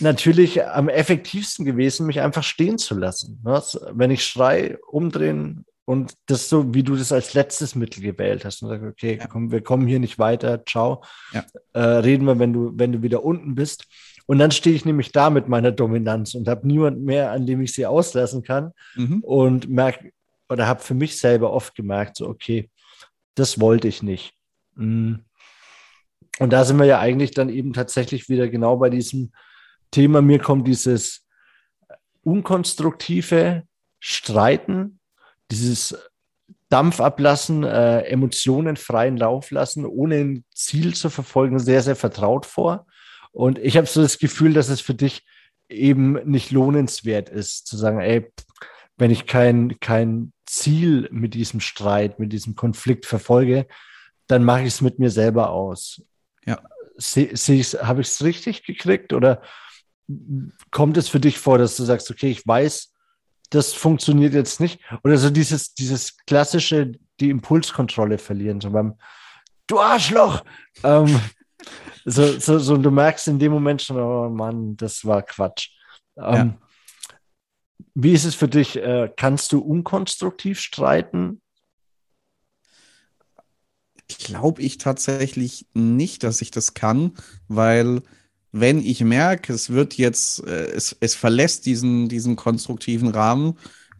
natürlich 0.00 0.64
am 0.64 0.88
effektivsten 0.88 1.64
gewesen, 1.64 2.06
mich 2.06 2.20
einfach 2.20 2.42
stehen 2.42 2.78
zu 2.78 2.96
lassen. 2.98 3.38
Was? 3.42 3.78
Wenn 3.92 4.10
ich 4.10 4.24
schrei, 4.24 4.78
umdrehen 4.90 5.64
und 5.84 6.14
das 6.26 6.48
so, 6.48 6.74
wie 6.74 6.82
du 6.82 6.96
das 6.96 7.12
als 7.12 7.34
letztes 7.34 7.74
Mittel 7.74 8.02
gewählt 8.02 8.44
hast 8.44 8.62
und 8.62 8.70
sagst, 8.70 8.86
okay, 8.86 9.18
ja. 9.20 9.26
komm, 9.26 9.52
wir 9.52 9.62
kommen 9.62 9.86
hier 9.86 10.00
nicht 10.00 10.18
weiter, 10.18 10.64
ciao. 10.64 11.04
Ja. 11.32 11.44
Äh, 11.74 11.80
reden 11.80 12.26
wir, 12.26 12.38
wenn 12.38 12.52
du, 12.52 12.72
wenn 12.74 12.92
du 12.92 13.02
wieder 13.02 13.24
unten 13.24 13.54
bist. 13.54 13.86
Und 14.26 14.38
dann 14.38 14.50
stehe 14.50 14.74
ich 14.74 14.86
nämlich 14.86 15.12
da 15.12 15.28
mit 15.28 15.48
meiner 15.48 15.70
Dominanz 15.70 16.34
und 16.34 16.48
habe 16.48 16.66
niemand 16.66 17.02
mehr, 17.02 17.30
an 17.30 17.46
dem 17.46 17.60
ich 17.60 17.74
sie 17.74 17.84
auslassen 17.84 18.42
kann. 18.42 18.72
Mhm. 18.96 19.20
Und 19.20 19.68
merke, 19.68 20.12
oder 20.48 20.66
habe 20.66 20.82
für 20.82 20.94
mich 20.94 21.18
selber 21.18 21.52
oft 21.52 21.74
gemerkt, 21.74 22.16
so, 22.16 22.28
okay, 22.28 22.70
das 23.34 23.60
wollte 23.60 23.88
ich 23.88 24.02
nicht. 24.02 24.34
Mhm. 24.74 25.24
Und 26.38 26.52
da 26.52 26.64
sind 26.64 26.78
wir 26.78 26.86
ja 26.86 26.98
eigentlich 26.98 27.30
dann 27.30 27.48
eben 27.48 27.72
tatsächlich 27.72 28.28
wieder 28.28 28.48
genau 28.48 28.76
bei 28.76 28.90
diesem 28.90 29.32
Thema. 29.90 30.20
Mir 30.20 30.40
kommt 30.40 30.66
dieses 30.66 31.26
unkonstruktive 32.22 33.62
Streiten 34.00 34.98
dieses 35.50 35.96
Dampf 36.68 37.00
ablassen, 37.00 37.62
äh, 37.64 38.00
Emotionen 38.00 38.76
freien 38.76 39.16
Lauf 39.16 39.50
lassen, 39.50 39.86
ohne 39.86 40.16
ein 40.16 40.44
Ziel 40.54 40.94
zu 40.94 41.08
verfolgen, 41.08 41.58
sehr, 41.58 41.82
sehr 41.82 41.96
vertraut 41.96 42.46
vor. 42.46 42.86
Und 43.32 43.58
ich 43.58 43.76
habe 43.76 43.86
so 43.86 44.02
das 44.02 44.18
Gefühl, 44.18 44.52
dass 44.52 44.68
es 44.68 44.80
für 44.80 44.94
dich 44.94 45.24
eben 45.68 46.14
nicht 46.28 46.50
lohnenswert 46.50 47.28
ist, 47.28 47.66
zu 47.66 47.76
sagen, 47.76 48.00
ey, 48.00 48.30
wenn 48.96 49.10
ich 49.10 49.26
kein, 49.26 49.78
kein 49.80 50.32
Ziel 50.54 51.08
mit 51.10 51.34
diesem 51.34 51.60
Streit, 51.60 52.18
mit 52.18 52.32
diesem 52.32 52.54
Konflikt 52.54 53.06
verfolge, 53.06 53.66
dann 54.26 54.44
mache 54.44 54.62
ich 54.62 54.68
es 54.68 54.80
mit 54.80 54.98
mir 54.98 55.10
selber 55.10 55.50
aus. 55.50 56.02
Ja. 56.46 56.62
Habe 56.98 58.00
ich 58.00 58.08
es 58.08 58.24
richtig 58.24 58.64
gekriegt 58.64 59.12
oder 59.12 59.42
kommt 60.70 60.96
es 60.96 61.08
für 61.08 61.20
dich 61.20 61.38
vor, 61.38 61.58
dass 61.58 61.76
du 61.76 61.84
sagst, 61.84 62.10
okay, 62.10 62.30
ich 62.30 62.46
weiß, 62.46 62.92
das 63.50 63.72
funktioniert 63.72 64.34
jetzt 64.34 64.60
nicht. 64.60 64.80
Oder 65.02 65.16
so 65.18 65.30
dieses, 65.30 65.74
dieses 65.74 66.16
klassische, 66.26 66.92
die 67.20 67.30
Impulskontrolle 67.30 68.18
verlieren, 68.18 68.60
so 68.60 68.70
beim 68.70 68.94
Du 69.66 69.80
Arschloch! 69.80 70.44
Ähm, 70.82 71.20
so, 72.04 72.38
so, 72.38 72.58
so, 72.58 72.76
du 72.76 72.90
merkst 72.90 73.28
in 73.28 73.38
dem 73.38 73.52
Moment 73.52 73.80
schon, 73.80 73.98
oh 73.98 74.28
Mann, 74.28 74.76
das 74.76 75.04
war 75.04 75.22
Quatsch. 75.22 75.70
Ähm, 76.16 76.34
ja. 76.34 76.58
Wie 77.94 78.12
ist 78.12 78.24
es 78.24 78.34
für 78.34 78.48
dich? 78.48 78.76
Äh, 78.76 79.10
kannst 79.16 79.52
du 79.52 79.60
unkonstruktiv 79.60 80.60
streiten? 80.60 81.40
Glaube 84.18 84.62
ich 84.62 84.78
tatsächlich 84.78 85.66
nicht, 85.72 86.22
dass 86.22 86.42
ich 86.42 86.50
das 86.50 86.74
kann, 86.74 87.12
weil 87.48 88.02
wenn 88.52 88.78
ich 88.84 89.00
merke, 89.02 89.52
es 89.52 89.70
wird 89.70 89.94
jetzt, 89.94 90.46
äh, 90.46 90.66
es, 90.66 90.96
es 91.00 91.14
verlässt 91.14 91.66
diesen, 91.66 92.08
diesen 92.08 92.36
konstruktiven 92.36 93.08
Rahmen, 93.08 93.58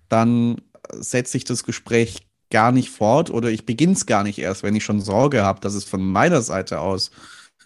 dann 0.08 0.60
setze 0.92 1.36
ich 1.36 1.44
das 1.44 1.64
Gespräch 1.64 2.28
gar 2.50 2.70
nicht 2.70 2.90
fort 2.90 3.30
oder 3.30 3.50
ich 3.50 3.66
beginne 3.66 3.94
es 3.94 4.06
gar 4.06 4.22
nicht 4.22 4.38
erst, 4.38 4.62
wenn 4.62 4.76
ich 4.76 4.84
schon 4.84 5.00
Sorge 5.00 5.42
habe, 5.42 5.60
dass 5.60 5.74
es 5.74 5.84
von 5.84 6.04
meiner 6.04 6.42
Seite 6.42 6.80
aus 6.80 7.10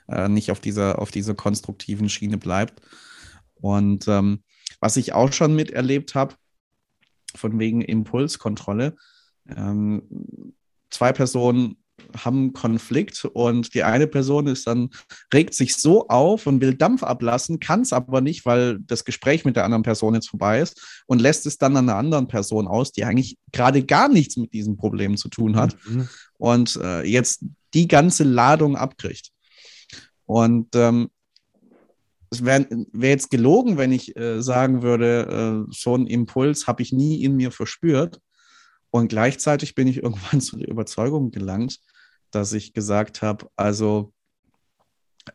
äh, 0.08 0.28
nicht 0.28 0.50
auf 0.50 0.60
dieser, 0.60 0.98
auf 0.98 1.10
dieser 1.10 1.34
konstruktiven 1.34 2.08
Schiene 2.08 2.38
bleibt. 2.38 2.80
Und 3.54 4.08
ähm, 4.08 4.40
was 4.80 4.96
ich 4.96 5.12
auch 5.12 5.32
schon 5.32 5.54
miterlebt 5.54 6.14
habe, 6.14 6.34
von 7.34 7.58
wegen 7.58 7.82
Impulskontrolle, 7.82 8.96
ähm, 9.48 10.02
zwei 10.90 11.12
Personen 11.12 11.76
haben 12.16 12.52
Konflikt 12.52 13.24
und 13.24 13.74
die 13.74 13.82
eine 13.82 14.06
Person 14.06 14.46
ist 14.46 14.66
dann, 14.66 14.90
regt 15.32 15.54
sich 15.54 15.76
so 15.76 16.08
auf 16.08 16.46
und 16.46 16.60
will 16.60 16.74
Dampf 16.74 17.02
ablassen, 17.02 17.60
kann 17.60 17.82
es 17.82 17.92
aber 17.92 18.20
nicht, 18.20 18.46
weil 18.46 18.78
das 18.80 19.04
Gespräch 19.04 19.44
mit 19.44 19.56
der 19.56 19.64
anderen 19.64 19.82
Person 19.82 20.14
jetzt 20.14 20.28
vorbei 20.28 20.60
ist 20.60 21.02
und 21.06 21.20
lässt 21.20 21.46
es 21.46 21.58
dann 21.58 21.76
an 21.76 21.88
einer 21.88 21.98
anderen 21.98 22.28
Person 22.28 22.66
aus, 22.66 22.92
die 22.92 23.04
eigentlich 23.04 23.36
gerade 23.52 23.84
gar 23.84 24.08
nichts 24.08 24.36
mit 24.36 24.52
diesem 24.52 24.76
Problem 24.76 25.16
zu 25.16 25.28
tun 25.28 25.56
hat 25.56 25.76
mhm. 25.86 26.08
und 26.38 26.76
äh, 26.76 27.02
jetzt 27.02 27.44
die 27.74 27.88
ganze 27.88 28.24
Ladung 28.24 28.76
abkriegt. 28.76 29.30
Und 30.24 30.74
ähm, 30.74 31.10
es 32.30 32.44
wäre 32.44 32.66
wär 32.92 33.10
jetzt 33.10 33.30
gelogen, 33.30 33.78
wenn 33.78 33.92
ich 33.92 34.16
äh, 34.16 34.42
sagen 34.42 34.82
würde, 34.82 35.66
äh, 35.68 35.72
so 35.72 35.94
einen 35.94 36.06
Impuls 36.06 36.66
habe 36.66 36.82
ich 36.82 36.92
nie 36.92 37.22
in 37.22 37.36
mir 37.36 37.50
verspürt. 37.50 38.20
Und 38.90 39.08
gleichzeitig 39.08 39.74
bin 39.74 39.88
ich 39.88 39.96
irgendwann 40.02 40.40
zu 40.40 40.56
der 40.56 40.68
Überzeugung 40.68 41.30
gelangt, 41.30 41.78
dass 42.30 42.52
ich 42.52 42.74
gesagt 42.74 43.22
habe, 43.22 43.48
also 43.56 44.12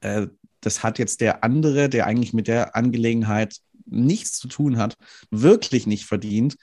äh, 0.01 0.27
das 0.61 0.83
hat 0.83 0.99
jetzt 0.99 1.21
der 1.21 1.43
andere, 1.43 1.89
der 1.89 2.05
eigentlich 2.05 2.33
mit 2.33 2.47
der 2.47 2.75
Angelegenheit 2.75 3.57
nichts 3.85 4.37
zu 4.37 4.47
tun 4.47 4.77
hat, 4.77 4.95
wirklich 5.29 5.87
nicht 5.87 6.05
verdient, 6.05 6.55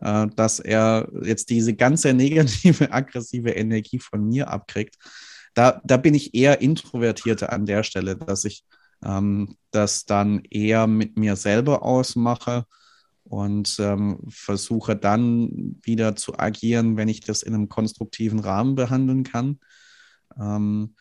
äh, 0.00 0.26
dass 0.36 0.60
er 0.60 1.08
jetzt 1.22 1.50
diese 1.50 1.74
ganze 1.74 2.14
negative, 2.14 2.90
aggressive 2.92 3.50
Energie 3.50 3.98
von 3.98 4.26
mir 4.26 4.48
abkriegt. 4.48 4.96
Da, 5.54 5.82
da 5.84 5.98
bin 5.98 6.14
ich 6.14 6.34
eher 6.34 6.62
introvertierter 6.62 7.52
an 7.52 7.66
der 7.66 7.82
Stelle, 7.82 8.16
dass 8.16 8.44
ich 8.44 8.64
ähm, 9.04 9.56
das 9.70 10.04
dann 10.04 10.42
eher 10.50 10.86
mit 10.86 11.16
mir 11.16 11.36
selber 11.36 11.82
ausmache 11.82 12.66
und 13.24 13.76
ähm, 13.78 14.18
versuche 14.28 14.96
dann 14.96 15.76
wieder 15.82 16.16
zu 16.16 16.38
agieren, 16.38 16.96
wenn 16.96 17.08
ich 17.08 17.20
das 17.20 17.42
in 17.42 17.54
einem 17.54 17.68
konstruktiven 17.68 18.40
Rahmen 18.40 18.74
behandeln 18.74 19.24
kann. 19.24 19.58
Ähm, 20.38 20.94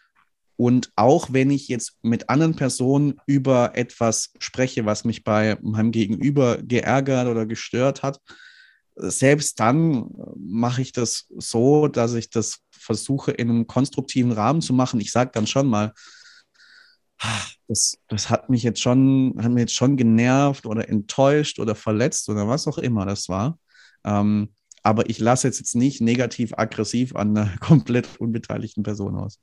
und 0.55 0.91
auch 0.95 1.29
wenn 1.31 1.49
ich 1.49 1.67
jetzt 1.67 1.97
mit 2.03 2.29
anderen 2.29 2.55
Personen 2.55 3.19
über 3.25 3.75
etwas 3.75 4.31
spreche, 4.37 4.85
was 4.85 5.05
mich 5.05 5.23
bei 5.23 5.57
meinem 5.61 5.91
Gegenüber 5.91 6.57
geärgert 6.61 7.27
oder 7.27 7.47
gestört 7.47 8.03
hat, 8.03 8.19
selbst 8.95 9.59
dann 9.59 10.11
mache 10.37 10.83
ich 10.83 10.91
das 10.91 11.25
so, 11.35 11.87
dass 11.87 12.13
ich 12.13 12.29
das 12.29 12.59
versuche 12.69 13.31
in 13.31 13.49
einem 13.49 13.67
konstruktiven 13.67 14.31
Rahmen 14.31 14.61
zu 14.61 14.73
machen. 14.73 14.99
Ich 14.99 15.11
sage 15.11 15.31
dann 15.33 15.47
schon 15.47 15.67
mal, 15.67 15.93
das, 17.67 17.97
das 18.07 18.29
hat 18.29 18.49
mich 18.49 18.63
jetzt 18.63 18.81
schon, 18.81 19.35
hat 19.41 19.51
mich 19.51 19.61
jetzt 19.61 19.75
schon 19.75 19.97
genervt 19.97 20.65
oder 20.65 20.89
enttäuscht 20.89 21.59
oder 21.59 21.75
verletzt 21.75 22.29
oder 22.29 22.47
was 22.47 22.67
auch 22.67 22.77
immer 22.77 23.05
das 23.05 23.29
war. 23.29 23.57
Ähm, 24.03 24.49
aber 24.83 25.09
ich 25.09 25.19
lasse 25.19 25.47
jetzt, 25.47 25.59
jetzt 25.59 25.75
nicht 25.75 26.01
negativ 26.01 26.53
aggressiv 26.57 27.15
an 27.15 27.37
einer 27.37 27.57
komplett 27.59 28.07
unbeteiligten 28.19 28.83
Person 28.83 29.15
aus. 29.15 29.39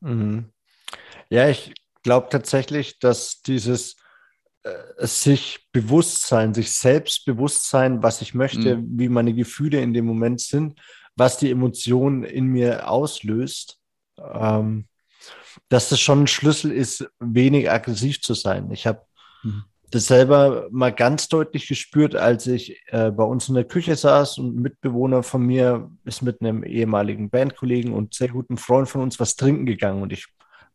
Mhm. 0.00 0.50
Ja, 1.30 1.48
ich 1.48 1.72
glaube 2.02 2.28
tatsächlich, 2.30 2.98
dass 2.98 3.40
dieses 3.42 3.96
äh, 4.62 5.06
sich 5.06 5.68
bewusst 5.72 6.26
sein, 6.26 6.54
sich 6.54 6.72
selbst 6.72 7.24
bewusst 7.24 7.68
sein, 7.68 8.02
was 8.02 8.20
ich 8.20 8.34
möchte, 8.34 8.76
mhm. 8.76 8.98
wie 8.98 9.08
meine 9.08 9.34
Gefühle 9.34 9.80
in 9.80 9.94
dem 9.94 10.04
Moment 10.04 10.40
sind, 10.40 10.80
was 11.16 11.38
die 11.38 11.50
Emotion 11.50 12.24
in 12.24 12.46
mir 12.46 12.88
auslöst, 12.88 13.78
ähm, 14.18 14.86
dass 15.68 15.88
das 15.88 16.00
schon 16.00 16.22
ein 16.22 16.26
Schlüssel 16.26 16.70
ist, 16.72 17.08
wenig 17.20 17.70
aggressiv 17.70 18.20
zu 18.20 18.34
sein. 18.34 18.70
Ich 18.70 18.86
habe 18.86 19.02
mhm. 19.42 19.64
das 19.90 20.06
selber 20.06 20.68
mal 20.70 20.92
ganz 20.92 21.28
deutlich 21.28 21.68
gespürt, 21.68 22.16
als 22.16 22.46
ich 22.46 22.80
äh, 22.88 23.10
bei 23.10 23.24
uns 23.24 23.48
in 23.48 23.54
der 23.54 23.64
Küche 23.64 23.96
saß 23.96 24.38
und 24.38 24.56
ein 24.56 24.62
Mitbewohner 24.62 25.22
von 25.22 25.42
mir 25.42 25.90
ist 26.04 26.22
mit 26.22 26.40
einem 26.40 26.64
ehemaligen 26.64 27.30
Bandkollegen 27.30 27.92
und 27.92 28.14
sehr 28.14 28.28
guten 28.28 28.56
Freund 28.56 28.88
von 28.88 29.02
uns 29.02 29.20
was 29.20 29.36
trinken 29.36 29.66
gegangen 29.66 30.02
und 30.02 30.12
ich 30.12 30.26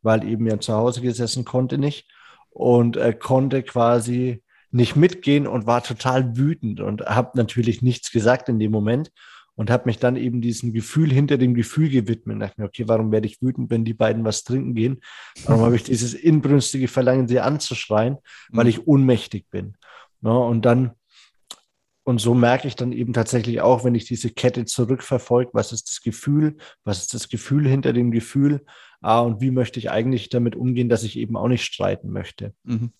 war 0.01 0.13
halt 0.13 0.23
eben 0.23 0.47
ja 0.47 0.59
zu 0.59 0.73
Hause 0.73 1.01
gesessen, 1.01 1.45
konnte 1.45 1.77
nicht 1.77 2.07
und 2.49 2.97
äh, 2.97 3.13
konnte 3.13 3.63
quasi 3.63 4.41
nicht 4.71 4.95
mitgehen 4.95 5.47
und 5.47 5.65
war 5.65 5.83
total 5.83 6.37
wütend 6.37 6.79
und 6.79 7.01
habe 7.01 7.31
natürlich 7.37 7.81
nichts 7.81 8.11
gesagt 8.11 8.49
in 8.49 8.59
dem 8.59 8.71
Moment 8.71 9.11
und 9.59 9.69
habe 9.69 9.87
mich 9.87 9.99
dann 9.99 10.15
eben 10.15 10.39
diesem 10.39 10.71
Gefühl 10.71 11.11
hinter 11.11 11.37
dem 11.37 11.53
Gefühl 11.53 11.89
gewidmet 11.89 12.35
und 12.35 12.39
dachte 12.39 12.61
mir, 12.61 12.67
okay, 12.67 12.87
warum 12.87 13.11
werde 13.11 13.27
ich 13.27 13.41
wütend, 13.41 13.69
wenn 13.69 13.83
die 13.83 13.93
beiden 13.93 14.23
was 14.23 14.45
trinken 14.45 14.73
gehen? 14.73 15.01
Warum 15.43 15.63
habe 15.63 15.75
ich 15.75 15.83
dieses 15.83 16.13
inbrünstige 16.13 16.87
Verlangen, 16.87 17.27
sie 17.27 17.41
anzuschreien, 17.41 18.19
weil 18.51 18.63
mhm. 18.63 18.69
ich 18.69 18.87
ohnmächtig 18.87 19.49
bin? 19.49 19.75
Ja, 20.21 20.31
und 20.31 20.63
dann 20.63 20.91
und 22.05 22.21
so 22.21 22.33
merke 22.33 22.69
ich 22.69 22.77
dann 22.77 22.93
eben 22.93 23.11
tatsächlich 23.11 23.59
auch, 23.59 23.83
wenn 23.83 23.95
ich 23.95 24.05
diese 24.05 24.29
Kette 24.29 24.63
zurückverfolge, 24.63 25.51
was 25.51 25.73
ist 25.73 25.89
das 25.89 26.01
Gefühl, 26.01 26.55
was 26.85 26.99
ist 27.01 27.13
das 27.13 27.27
Gefühl 27.27 27.67
hinter 27.67 27.91
dem 27.91 28.11
Gefühl, 28.11 28.63
ah, 29.01 29.19
und 29.19 29.41
wie 29.41 29.51
möchte 29.51 29.77
ich 29.77 29.91
eigentlich 29.91 30.29
damit 30.29 30.55
umgehen, 30.55 30.87
dass 30.87 31.03
ich 31.03 31.17
eben 31.17 31.35
auch 31.35 31.49
nicht 31.49 31.65
streiten 31.65 32.11
möchte. 32.11 32.53
Mhm. 32.63 32.93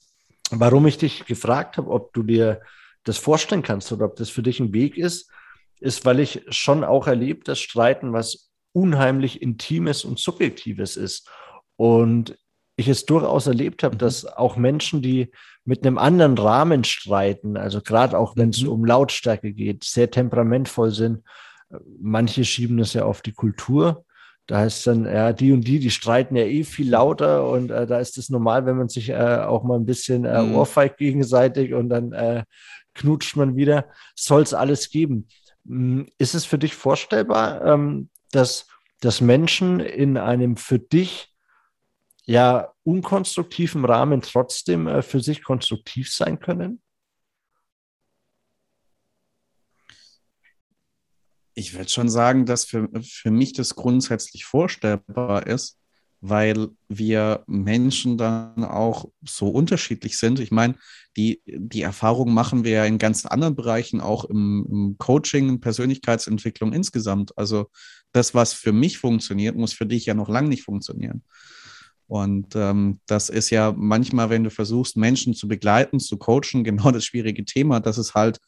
Warum 0.51 0.85
ich 0.87 0.97
dich 0.97 1.25
gefragt 1.25 1.77
habe, 1.77 1.89
ob 1.89 2.11
du 2.11 2.21
dir 2.21 2.59
das 3.05 3.17
vorstellen 3.17 3.63
kannst 3.63 3.93
oder 3.93 4.03
ob 4.03 4.17
das 4.17 4.29
für 4.29 4.43
dich 4.43 4.59
ein 4.59 4.73
Weg 4.73 4.97
ist, 4.97 5.31
ist, 5.79 6.05
weil 6.05 6.19
ich 6.19 6.45
schon 6.49 6.83
auch 6.83 7.07
erlebt, 7.07 7.47
dass 7.47 7.59
Streiten 7.59 8.13
was 8.13 8.51
unheimlich 8.73 9.41
Intimes 9.41 10.05
und 10.05 10.19
Subjektives 10.19 10.97
ist. 10.97 11.29
Und 11.75 12.37
ich 12.75 12.87
es 12.87 13.05
durchaus 13.05 13.47
erlebt 13.47 13.83
habe, 13.83 13.95
mhm. 13.95 13.99
dass 13.99 14.25
auch 14.25 14.55
Menschen, 14.55 15.01
die 15.01 15.31
mit 15.65 15.85
einem 15.85 15.97
anderen 15.97 16.37
Rahmen 16.37 16.83
streiten, 16.83 17.57
also 17.57 17.81
gerade 17.81 18.17
auch 18.17 18.35
wenn 18.35 18.49
es 18.49 18.61
mhm. 18.61 18.69
um 18.69 18.85
Lautstärke 18.85 19.53
geht, 19.53 19.83
sehr 19.83 20.09
temperamentvoll 20.09 20.91
sind, 20.91 21.23
manche 21.99 22.45
schieben 22.45 22.79
es 22.79 22.93
ja 22.93 23.05
auf 23.05 23.21
die 23.21 23.33
Kultur. 23.33 24.05
Da 24.47 24.59
heißt 24.59 24.87
dann, 24.87 25.05
ja, 25.05 25.31
die 25.31 25.51
und 25.51 25.61
die, 25.67 25.79
die 25.79 25.91
streiten 25.91 26.35
ja 26.35 26.43
eh 26.43 26.63
viel 26.63 26.89
lauter 26.89 27.47
und 27.47 27.69
äh, 27.69 27.85
da 27.85 27.99
ist 27.99 28.17
es 28.17 28.31
normal, 28.31 28.65
wenn 28.65 28.77
man 28.77 28.89
sich 28.89 29.09
äh, 29.09 29.13
auch 29.13 29.63
mal 29.63 29.77
ein 29.77 29.85
bisschen 29.85 30.25
äh, 30.25 30.41
mhm. 30.41 30.55
ohrfeigt 30.55 30.97
gegenseitig 30.97 31.73
und 31.75 31.89
dann 31.89 32.13
äh, 32.13 32.43
knutscht 32.95 33.35
man 33.35 33.55
wieder. 33.55 33.85
Soll 34.15 34.41
es 34.41 34.55
alles 34.55 34.89
geben. 34.89 35.27
Hm, 35.69 36.07
ist 36.17 36.33
es 36.33 36.45
für 36.45 36.57
dich 36.57 36.73
vorstellbar, 36.73 37.63
ähm, 37.63 38.09
dass, 38.31 38.67
dass 39.01 39.21
Menschen 39.21 39.79
in 39.79 40.17
einem 40.17 40.57
für 40.57 40.79
dich 40.79 41.31
ja 42.25 42.73
unkonstruktiven 42.83 43.85
Rahmen 43.85 44.21
trotzdem 44.21 44.87
äh, 44.87 45.03
für 45.03 45.21
sich 45.21 45.43
konstruktiv 45.43 46.11
sein 46.11 46.39
können? 46.39 46.81
Ich 51.53 51.73
würde 51.73 51.89
schon 51.89 52.09
sagen, 52.09 52.45
dass 52.45 52.65
für, 52.65 52.89
für 53.03 53.31
mich 53.31 53.53
das 53.53 53.75
grundsätzlich 53.75 54.45
vorstellbar 54.45 55.45
ist, 55.45 55.77
weil 56.21 56.69
wir 56.87 57.43
Menschen 57.47 58.17
dann 58.17 58.63
auch 58.63 59.09
so 59.25 59.49
unterschiedlich 59.49 60.17
sind. 60.17 60.39
Ich 60.39 60.51
meine, 60.51 60.75
die, 61.15 61.41
die 61.45 61.81
Erfahrung 61.81 62.33
machen 62.33 62.63
wir 62.63 62.71
ja 62.71 62.85
in 62.85 62.97
ganz 62.97 63.25
anderen 63.25 63.55
Bereichen, 63.55 64.01
auch 64.01 64.25
im, 64.25 64.67
im 64.69 64.95
Coaching, 64.97 65.59
Persönlichkeitsentwicklung 65.59 66.73
insgesamt. 66.73 67.37
Also 67.37 67.69
das, 68.11 68.33
was 68.33 68.53
für 68.53 68.73
mich 68.73 68.97
funktioniert, 68.97 69.55
muss 69.55 69.73
für 69.73 69.85
dich 69.85 70.05
ja 70.05 70.13
noch 70.13 70.29
lange 70.29 70.49
nicht 70.49 70.63
funktionieren. 70.63 71.23
Und 72.07 72.55
ähm, 72.55 72.99
das 73.05 73.29
ist 73.29 73.51
ja 73.51 73.71
manchmal, 73.77 74.31
wenn 74.31 74.43
du 74.43 74.49
versuchst, 74.49 74.97
Menschen 74.97 75.35
zu 75.35 75.47
begleiten, 75.47 75.99
zu 75.99 76.17
coachen, 76.17 76.63
genau 76.63 76.91
das 76.91 77.05
schwierige 77.05 77.45
Thema, 77.45 77.79
dass 77.79 77.97
es 77.97 78.13
halt 78.13 78.39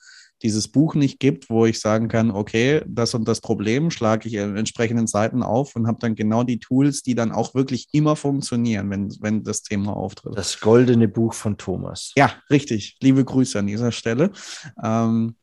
dieses 0.43 0.67
Buch 0.67 0.95
nicht 0.95 1.19
gibt, 1.19 1.49
wo 1.49 1.65
ich 1.65 1.80
sagen 1.80 2.08
kann, 2.08 2.32
okay, 2.32 2.82
das 2.88 3.13
und 3.13 3.27
das 3.27 3.41
Problem 3.41 3.91
schlage 3.91 4.27
ich 4.27 4.36
in 4.36 4.58
entsprechenden 4.58 5.08
Seiten 5.08 5.43
auf 5.43 5.75
und 5.75 5.88
habe 5.88 5.99
dann 5.99 6.15
genau 6.15 6.43
die 6.43 6.60
Tools, 6.60 7.04
die 7.04 7.15
dann 7.15 7.32
auch 7.32 7.54
wirklich 7.54 7.88
immer 7.91 8.15
funktionieren, 8.15 8.89
wenn, 8.89 9.10
wenn 9.21 9.43
das 9.43 9.63
Thema 9.63 9.95
auftritt. 9.95 10.38
Das 10.38 10.60
goldene 10.60 11.08
Buch 11.08 11.34
von 11.34 11.58
Thomas. 11.58 12.12
Ja, 12.15 12.34
richtig. 12.49 12.97
Liebe 13.01 13.23
Grüße 13.23 13.60
an 13.60 13.67
dieser 13.67 13.91
Stelle. 13.91 14.32
Ähm, 14.84 15.36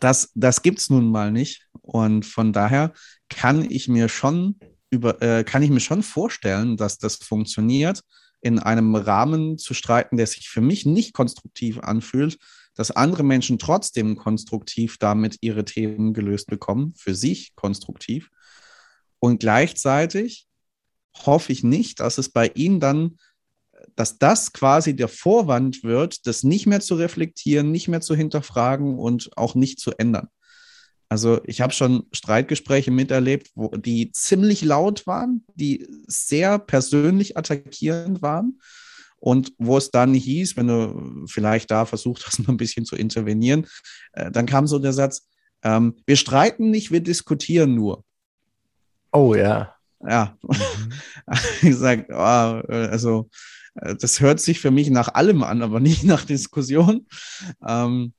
das 0.00 0.30
das 0.34 0.62
gibt 0.62 0.80
es 0.80 0.90
nun 0.90 1.10
mal 1.10 1.32
nicht. 1.32 1.66
Und 1.80 2.26
von 2.26 2.52
daher 2.52 2.92
kann 3.28 3.68
ich 3.70 3.88
mir 3.88 4.08
schon 4.08 4.56
über, 4.90 5.20
äh, 5.22 5.44
kann 5.44 5.62
ich 5.62 5.70
mir 5.70 5.80
schon 5.80 6.02
vorstellen, 6.02 6.76
dass 6.76 6.98
das 6.98 7.16
funktioniert, 7.16 8.02
in 8.40 8.58
einem 8.58 8.94
Rahmen 8.94 9.58
zu 9.58 9.74
streiten, 9.74 10.16
der 10.16 10.26
sich 10.26 10.48
für 10.48 10.60
mich 10.60 10.86
nicht 10.86 11.12
konstruktiv 11.12 11.80
anfühlt, 11.80 12.38
dass 12.78 12.92
andere 12.92 13.24
Menschen 13.24 13.58
trotzdem 13.58 14.14
konstruktiv 14.14 14.98
damit 14.98 15.38
ihre 15.40 15.64
Themen 15.64 16.14
gelöst 16.14 16.46
bekommen, 16.46 16.94
für 16.96 17.12
sich 17.12 17.56
konstruktiv. 17.56 18.30
Und 19.18 19.40
gleichzeitig 19.40 20.46
hoffe 21.26 21.50
ich 21.50 21.64
nicht, 21.64 21.98
dass 21.98 22.18
es 22.18 22.28
bei 22.28 22.52
ihnen 22.54 22.78
dann, 22.78 23.18
dass 23.96 24.18
das 24.18 24.52
quasi 24.52 24.94
der 24.94 25.08
Vorwand 25.08 25.82
wird, 25.82 26.24
das 26.28 26.44
nicht 26.44 26.66
mehr 26.66 26.78
zu 26.78 26.94
reflektieren, 26.94 27.72
nicht 27.72 27.88
mehr 27.88 28.00
zu 28.00 28.14
hinterfragen 28.14 28.96
und 28.96 29.36
auch 29.36 29.56
nicht 29.56 29.80
zu 29.80 29.90
ändern. 29.98 30.28
Also 31.08 31.40
ich 31.46 31.60
habe 31.60 31.72
schon 31.72 32.04
Streitgespräche 32.12 32.92
miterlebt, 32.92 33.50
wo 33.56 33.70
die 33.70 34.12
ziemlich 34.12 34.62
laut 34.62 35.04
waren, 35.08 35.44
die 35.56 35.84
sehr 36.06 36.60
persönlich 36.60 37.36
attackierend 37.36 38.22
waren 38.22 38.60
und 39.20 39.52
wo 39.58 39.76
es 39.76 39.90
dann 39.90 40.14
hieß, 40.14 40.56
wenn 40.56 40.68
du 40.68 41.26
vielleicht 41.26 41.70
da 41.70 41.84
versucht 41.84 42.26
hast, 42.26 42.38
noch 42.40 42.48
ein 42.48 42.56
bisschen 42.56 42.84
zu 42.84 42.96
intervenieren, 42.96 43.66
äh, 44.12 44.30
dann 44.30 44.46
kam 44.46 44.66
so 44.66 44.78
der 44.78 44.92
Satz, 44.92 45.28
ähm, 45.62 45.96
wir 46.06 46.16
streiten 46.16 46.70
nicht, 46.70 46.92
wir 46.92 47.00
diskutieren 47.00 47.74
nur. 47.74 48.04
Oh 49.12 49.34
ja. 49.34 49.74
Ja, 50.06 50.36
ich 51.56 51.60
gesagt, 51.60 52.06
oh, 52.10 52.14
also 52.14 53.28
äh, 53.74 53.96
das 53.96 54.20
hört 54.20 54.40
sich 54.40 54.60
für 54.60 54.70
mich 54.70 54.90
nach 54.90 55.14
allem 55.14 55.42
an, 55.42 55.62
aber 55.62 55.80
nicht 55.80 56.04
nach 56.04 56.24
Diskussion. 56.24 57.06
Ähm, 57.66 58.12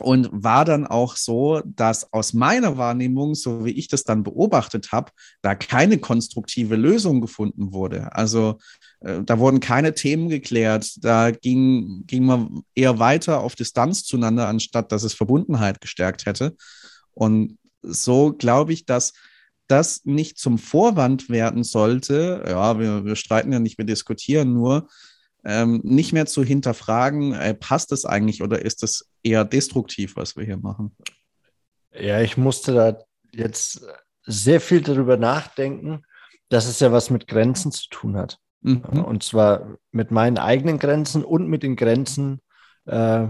und 0.00 0.28
war 0.32 0.64
dann 0.64 0.86
auch 0.86 1.16
so, 1.16 1.60
dass 1.64 2.12
aus 2.12 2.32
meiner 2.32 2.76
Wahrnehmung, 2.76 3.34
so 3.34 3.64
wie 3.64 3.72
ich 3.72 3.88
das 3.88 4.04
dann 4.04 4.22
beobachtet 4.22 4.92
habe, 4.92 5.12
da 5.42 5.54
keine 5.54 5.98
konstruktive 5.98 6.76
Lösung 6.76 7.20
gefunden 7.20 7.72
wurde. 7.72 8.14
Also 8.14 8.58
äh, 9.00 9.22
da 9.22 9.38
wurden 9.38 9.60
keine 9.60 9.94
Themen 9.94 10.28
geklärt, 10.28 11.04
da 11.04 11.30
ging, 11.30 12.04
ging 12.06 12.24
man 12.24 12.62
eher 12.74 12.98
weiter 12.98 13.40
auf 13.40 13.54
Distanz 13.54 14.04
zueinander, 14.04 14.48
anstatt 14.48 14.92
dass 14.92 15.02
es 15.02 15.14
Verbundenheit 15.14 15.80
gestärkt 15.80 16.26
hätte. 16.26 16.56
Und 17.12 17.58
so 17.82 18.32
glaube 18.32 18.72
ich, 18.72 18.86
dass 18.86 19.12
das 19.68 20.04
nicht 20.04 20.38
zum 20.38 20.58
Vorwand 20.58 21.30
werden 21.30 21.64
sollte, 21.64 22.44
ja, 22.46 22.78
wir, 22.78 23.04
wir 23.04 23.16
streiten 23.16 23.52
ja 23.52 23.58
nicht, 23.58 23.78
wir 23.78 23.86
diskutieren 23.86 24.52
nur, 24.52 24.88
ähm, 25.44 25.80
nicht 25.82 26.12
mehr 26.12 26.26
zu 26.26 26.44
hinterfragen, 26.44 27.34
äh, 27.34 27.54
passt 27.54 27.92
es 27.92 28.04
eigentlich 28.04 28.42
oder 28.42 28.62
ist 28.62 28.82
es 28.82 29.10
eher 29.22 29.44
destruktiv, 29.44 30.16
was 30.16 30.36
wir 30.36 30.44
hier 30.44 30.58
machen? 30.58 30.96
Ja, 31.92 32.20
ich 32.20 32.36
musste 32.36 32.72
da 32.72 32.98
jetzt 33.32 33.84
sehr 34.24 34.60
viel 34.60 34.80
darüber 34.80 35.16
nachdenken, 35.16 36.02
dass 36.48 36.66
es 36.66 36.80
ja 36.80 36.92
was 36.92 37.10
mit 37.10 37.26
Grenzen 37.26 37.72
zu 37.72 37.88
tun 37.90 38.16
hat. 38.16 38.38
Mhm. 38.60 39.04
Und 39.04 39.22
zwar 39.22 39.78
mit 39.90 40.10
meinen 40.10 40.38
eigenen 40.38 40.78
Grenzen 40.78 41.24
und 41.24 41.48
mit 41.48 41.62
den 41.62 41.76
Grenzen 41.76 42.40
äh, 42.86 43.28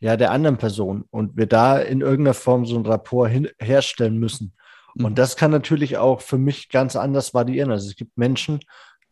ja, 0.00 0.16
der 0.16 0.30
anderen 0.30 0.56
Person. 0.56 1.04
Und 1.10 1.36
wir 1.36 1.46
da 1.46 1.78
in 1.78 2.00
irgendeiner 2.00 2.34
Form 2.34 2.64
so 2.64 2.76
ein 2.76 2.86
Rapport 2.86 3.30
hin, 3.30 3.48
herstellen 3.58 4.18
müssen. 4.18 4.54
Mhm. 4.94 5.04
Und 5.04 5.18
das 5.18 5.36
kann 5.36 5.50
natürlich 5.50 5.98
auch 5.98 6.22
für 6.22 6.38
mich 6.38 6.70
ganz 6.70 6.96
anders 6.96 7.34
variieren. 7.34 7.70
Also 7.70 7.88
es 7.88 7.96
gibt 7.96 8.16
Menschen, 8.16 8.60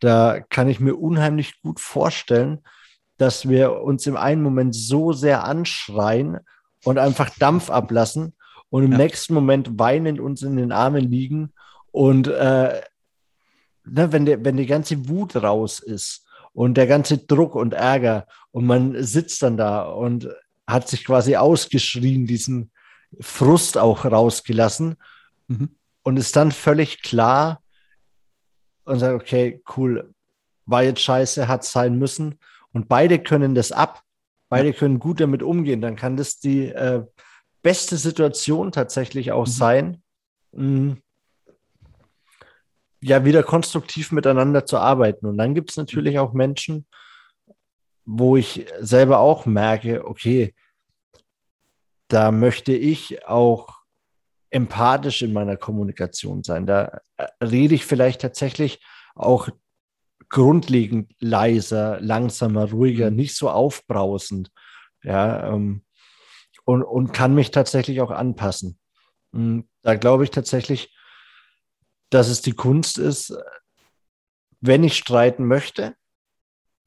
da 0.01 0.41
kann 0.49 0.69
ich 0.69 0.81
mir 0.81 0.95
unheimlich 0.95 1.61
gut 1.63 1.81
vorstellen, 1.81 2.61
dass 3.17 3.49
wir 3.49 3.83
uns 3.83 4.07
im 4.07 4.17
einen 4.17 4.43
Moment 4.43 4.75
so 4.75 5.13
sehr 5.13 5.45
anschreien 5.45 6.39
und 6.85 6.99
einfach 6.99 7.31
Dampf 7.39 7.71
ablassen 7.71 8.35
und 8.71 8.85
im 8.85 8.93
ja. 8.93 8.99
nächsten 8.99 9.35
Moment 9.35 9.79
weinend 9.79 10.21
uns 10.21 10.43
in 10.43 10.57
den 10.57 10.73
Armen 10.73 11.11
liegen 11.11 11.53
und 11.91 12.29
äh, 12.29 12.81
ne, 13.85 14.13
wenn, 14.13 14.27
der, 14.27 14.45
wenn 14.45 14.57
die 14.57 14.67
ganze 14.67 15.09
Wut 15.09 15.37
raus 15.37 15.81
ist 15.81 16.27
und 16.53 16.75
der 16.75 16.87
ganze 16.87 17.19
Druck 17.19 17.55
und 17.55 17.75
Ärger 17.75 18.27
und 18.51 18.67
man 18.67 19.03
sitzt 19.03 19.43
dann 19.43 19.57
da 19.57 19.83
und 19.83 20.29
hat 20.67 20.89
sich 20.89 21.05
quasi 21.05 21.37
ausgeschrien, 21.37 22.27
diesen 22.27 22.71
Frust 23.21 23.79
auch 23.79 24.05
rausgelassen 24.05 24.97
mhm. 25.49 25.71
und 26.03 26.19
ist 26.19 26.37
dann 26.37 26.53
völlig 26.53 27.03
klar, 27.03 27.63
und 28.89 28.99
sagt, 28.99 29.15
okay, 29.15 29.63
cool, 29.77 30.13
war 30.67 30.83
jetzt 30.83 31.01
scheiße, 31.01 31.49
hat 31.49 31.65
sein 31.65 31.99
müssen. 31.99 32.39
Und 32.73 32.89
beide 32.89 33.19
können 33.19 33.55
das 33.55 33.73
ab. 33.73 34.03
beide 34.51 34.73
können 34.73 34.99
gut 34.99 35.21
damit 35.21 35.43
umgehen, 35.43 35.83
dann 35.83 35.95
kann 35.95 36.17
das 36.17 36.39
die 36.39 36.69
äh, 36.69 37.05
beste 37.63 37.99
Situation 37.99 38.73
tatsächlich 38.73 39.31
auch 39.31 39.47
mhm. 39.47 39.51
sein, 39.51 40.03
mh, 40.53 40.63
hm, 40.63 41.03
ja, 43.01 43.25
wieder 43.25 43.43
konstruktiv 43.43 44.11
miteinander 44.11 44.65
zu 44.65 44.79
arbeiten. 44.79 45.27
Und 45.27 45.39
dann 45.39 45.55
gibt 45.55 45.71
es 45.71 45.77
natürlich 45.77 46.19
auch 46.19 46.33
Menschen, 46.33 46.87
wo 48.05 48.37
ich 48.37 48.67
selber 48.81 49.19
auch 49.19 49.47
merke, 49.47 50.07
okay, 50.07 50.55
da 52.09 52.33
möchte 52.33 52.73
ich 52.73 53.27
auch 53.27 53.78
empathisch 54.51 55.23
in 55.23 55.33
meiner 55.33 55.57
Kommunikation 55.57 56.43
sein. 56.43 56.67
Da 56.67 57.01
äh, 57.17 57.27
rede 57.45 57.75
ich 57.75 57.85
vielleicht 57.85 58.21
tatsächlich 58.21 58.81
auch 59.15 59.49
grundlegend 60.29 61.13
leiser, 61.21 62.01
langsamer, 62.01 62.71
ruhiger, 62.71 63.11
mhm. 63.11 63.17
nicht 63.17 63.37
so 63.37 63.51
aufbrausend. 63.51 64.51
Ja, 65.03 65.49
ähm, 65.49 65.85
und, 66.65 66.83
und 66.83 67.13
kann 67.13 67.35
mich 67.35 67.51
tatsächlich 67.51 68.01
auch 68.01 68.11
anpassen. 68.11 68.79
Hm, 69.33 69.69
da 69.83 69.95
glaube 69.95 70.25
ich 70.25 70.31
tatsächlich, 70.31 70.95
dass 72.11 72.29
es 72.29 72.43
die 72.43 72.53
Kunst 72.53 72.99
ist, 72.99 73.35
wenn 74.61 74.85
ich 74.85 74.97
streiten 74.97 75.47
möchte. 75.47 75.95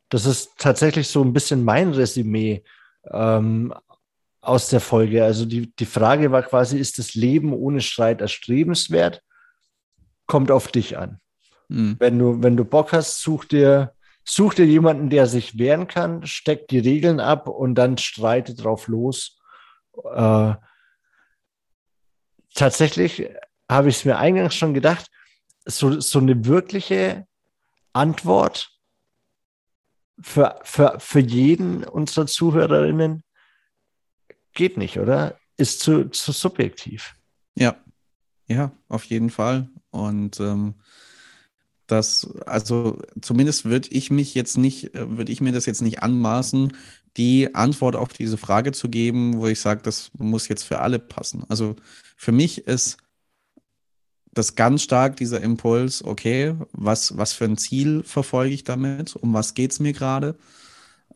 Das 0.09 0.25
ist 0.25 0.51
tatsächlich 0.57 1.07
so 1.07 1.23
ein 1.23 1.33
bisschen 1.33 1.63
mein 1.63 1.93
Resümee 1.93 2.63
ähm, 3.05 3.73
aus 4.41 4.69
der 4.69 4.81
Folge. 4.81 5.23
Also 5.23 5.45
die, 5.45 5.73
die 5.75 5.85
Frage 5.85 6.31
war 6.31 6.43
quasi, 6.43 6.77
ist 6.77 6.97
das 6.97 7.13
Leben 7.13 7.53
ohne 7.53 7.81
Streit 7.81 8.21
erstrebenswert? 8.21 9.21
Kommt 10.25 10.51
auf 10.51 10.67
dich 10.67 10.97
an. 10.97 11.19
Mhm. 11.69 11.95
Wenn, 11.99 12.19
du, 12.19 12.43
wenn 12.43 12.57
du 12.57 12.65
Bock 12.65 12.91
hast, 12.91 13.21
such 13.21 13.45
dir, 13.45 13.93
such 14.23 14.55
dir 14.55 14.65
jemanden, 14.65 15.09
der 15.09 15.27
sich 15.27 15.57
wehren 15.57 15.87
kann, 15.87 16.25
steck 16.25 16.67
die 16.67 16.79
Regeln 16.79 17.19
ab 17.19 17.47
und 17.47 17.75
dann 17.75 17.97
streite 17.97 18.55
drauf 18.55 18.87
los. 18.87 19.39
Äh, 20.13 20.55
tatsächlich 22.55 23.29
habe 23.69 23.89
ich 23.89 23.97
es 23.97 24.05
mir 24.05 24.17
eingangs 24.17 24.55
schon 24.55 24.73
gedacht, 24.73 25.07
so, 25.65 25.99
so 25.99 26.19
eine 26.19 26.45
wirkliche 26.45 27.27
Antwort 27.93 28.71
für, 30.19 30.59
für, 30.63 30.95
für 30.99 31.19
jeden 31.19 31.83
unserer 31.83 32.25
Zuhörerinnen 32.25 33.23
geht 34.53 34.77
nicht, 34.77 34.99
oder? 34.99 35.37
Ist 35.57 35.79
zu, 35.79 36.09
zu 36.09 36.31
subjektiv. 36.31 37.15
Ja, 37.55 37.75
ja, 38.47 38.71
auf 38.87 39.03
jeden 39.05 39.29
Fall. 39.29 39.69
Und 39.91 40.39
ähm, 40.39 40.75
das, 41.87 42.29
also 42.45 43.01
zumindest 43.21 43.65
würde 43.65 43.89
ich 43.91 44.11
mich 44.11 44.33
jetzt 44.33 44.57
nicht, 44.57 44.91
würde 44.93 45.31
ich 45.31 45.41
mir 45.41 45.51
das 45.51 45.65
jetzt 45.65 45.81
nicht 45.81 46.01
anmaßen, 46.01 46.73
die 47.17 47.53
Antwort 47.53 47.95
auf 47.95 48.13
diese 48.13 48.37
Frage 48.37 48.71
zu 48.71 48.89
geben, 48.89 49.37
wo 49.37 49.47
ich 49.47 49.59
sage, 49.59 49.81
das 49.83 50.11
muss 50.17 50.47
jetzt 50.47 50.63
für 50.63 50.79
alle 50.79 50.99
passen. 50.99 51.43
Also 51.49 51.75
für 52.15 52.31
mich 52.31 52.65
ist 52.67 52.97
das 54.33 54.55
ganz 54.55 54.83
stark 54.83 55.17
dieser 55.17 55.41
Impuls, 55.41 56.03
okay, 56.03 56.55
was, 56.71 57.17
was 57.17 57.33
für 57.33 57.45
ein 57.45 57.57
Ziel 57.57 58.03
verfolge 58.03 58.53
ich 58.53 58.63
damit? 58.63 59.15
Um 59.17 59.33
was 59.33 59.53
geht 59.53 59.71
es 59.71 59.81
mir 59.81 59.91
gerade? 59.91 60.37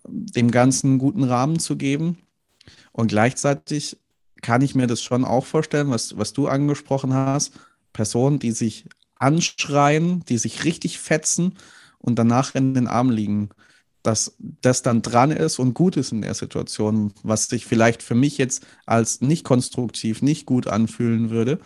Dem 0.05 0.51
Ganzen 0.51 0.91
einen 0.91 0.99
guten 0.99 1.23
Rahmen 1.23 1.59
zu 1.59 1.77
geben. 1.77 2.17
Und 2.95 3.07
gleichzeitig 3.07 3.97
kann 4.41 4.61
ich 4.61 4.73
mir 4.73 4.87
das 4.87 5.03
schon 5.03 5.25
auch 5.25 5.45
vorstellen, 5.45 5.89
was, 5.89 6.17
was 6.17 6.31
du 6.31 6.47
angesprochen 6.47 7.13
hast. 7.13 7.51
Personen, 7.91 8.39
die 8.39 8.51
sich 8.51 8.85
anschreien, 9.15 10.23
die 10.29 10.37
sich 10.37 10.63
richtig 10.63 10.97
fetzen 10.97 11.55
und 11.99 12.17
danach 12.17 12.55
in 12.55 12.73
den 12.73 12.87
Arm 12.87 13.09
liegen. 13.09 13.49
Dass 14.01 14.37
das 14.39 14.81
dann 14.81 15.01
dran 15.01 15.31
ist 15.31 15.59
und 15.59 15.73
gut 15.73 15.97
ist 15.97 16.13
in 16.13 16.21
der 16.21 16.35
Situation, 16.35 17.11
was 17.21 17.47
sich 17.47 17.65
vielleicht 17.65 18.01
für 18.01 18.15
mich 18.15 18.37
jetzt 18.37 18.65
als 18.85 19.19
nicht 19.19 19.43
konstruktiv, 19.43 20.21
nicht 20.21 20.45
gut 20.45 20.67
anfühlen 20.67 21.31
würde. 21.31 21.59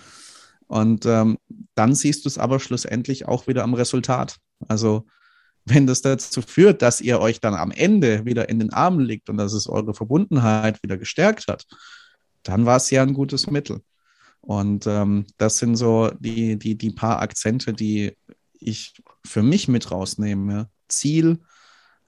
Und 0.65 1.06
ähm, 1.06 1.38
dann 1.76 1.94
siehst 1.94 2.26
du 2.26 2.30
es 2.30 2.39
aber 2.39 2.60
schlussendlich 2.60 3.28
auch 3.28 3.46
wieder 3.46 3.63
am 3.63 3.76
Resultat. 3.76 4.38
Also 4.68 5.06
wenn 5.65 5.88
das 5.88 6.02
dazu 6.02 6.41
führt, 6.41 6.82
dass 6.82 7.02
ihr 7.02 7.19
euch 7.19 7.39
dann 7.39 7.54
am 7.54 7.72
Ende 7.72 8.26
wieder 8.26 8.50
in 8.50 8.60
den 8.60 8.74
Armen 8.74 9.02
liegt 9.02 9.30
und 9.30 9.38
dass 9.38 9.54
es 9.54 9.67
eure 9.67 9.93
Verbundenheit 9.93 10.82
wieder 10.84 10.98
gestärkt 10.98 11.48
hat, 11.48 11.65
dann 12.43 12.65
war 12.65 12.78
es 12.78 12.89
ja 12.89 13.04
ein 13.04 13.13
gutes 13.13 13.50
Mittel. 13.50 13.82
Und 14.41 14.88
ähm, 14.88 15.26
das 15.38 15.58
sind 15.58 15.76
so 15.76 16.12
die, 16.19 16.58
die, 16.58 16.78
die 16.78 16.91
paar 16.91 17.22
Akzente, 17.22 17.74
die 17.74 18.17
ich 18.54 18.93
für 19.26 19.43
mich 19.43 19.67
mit 19.67 19.91
rausnehme. 19.91 20.69
Ziel, 20.88 21.39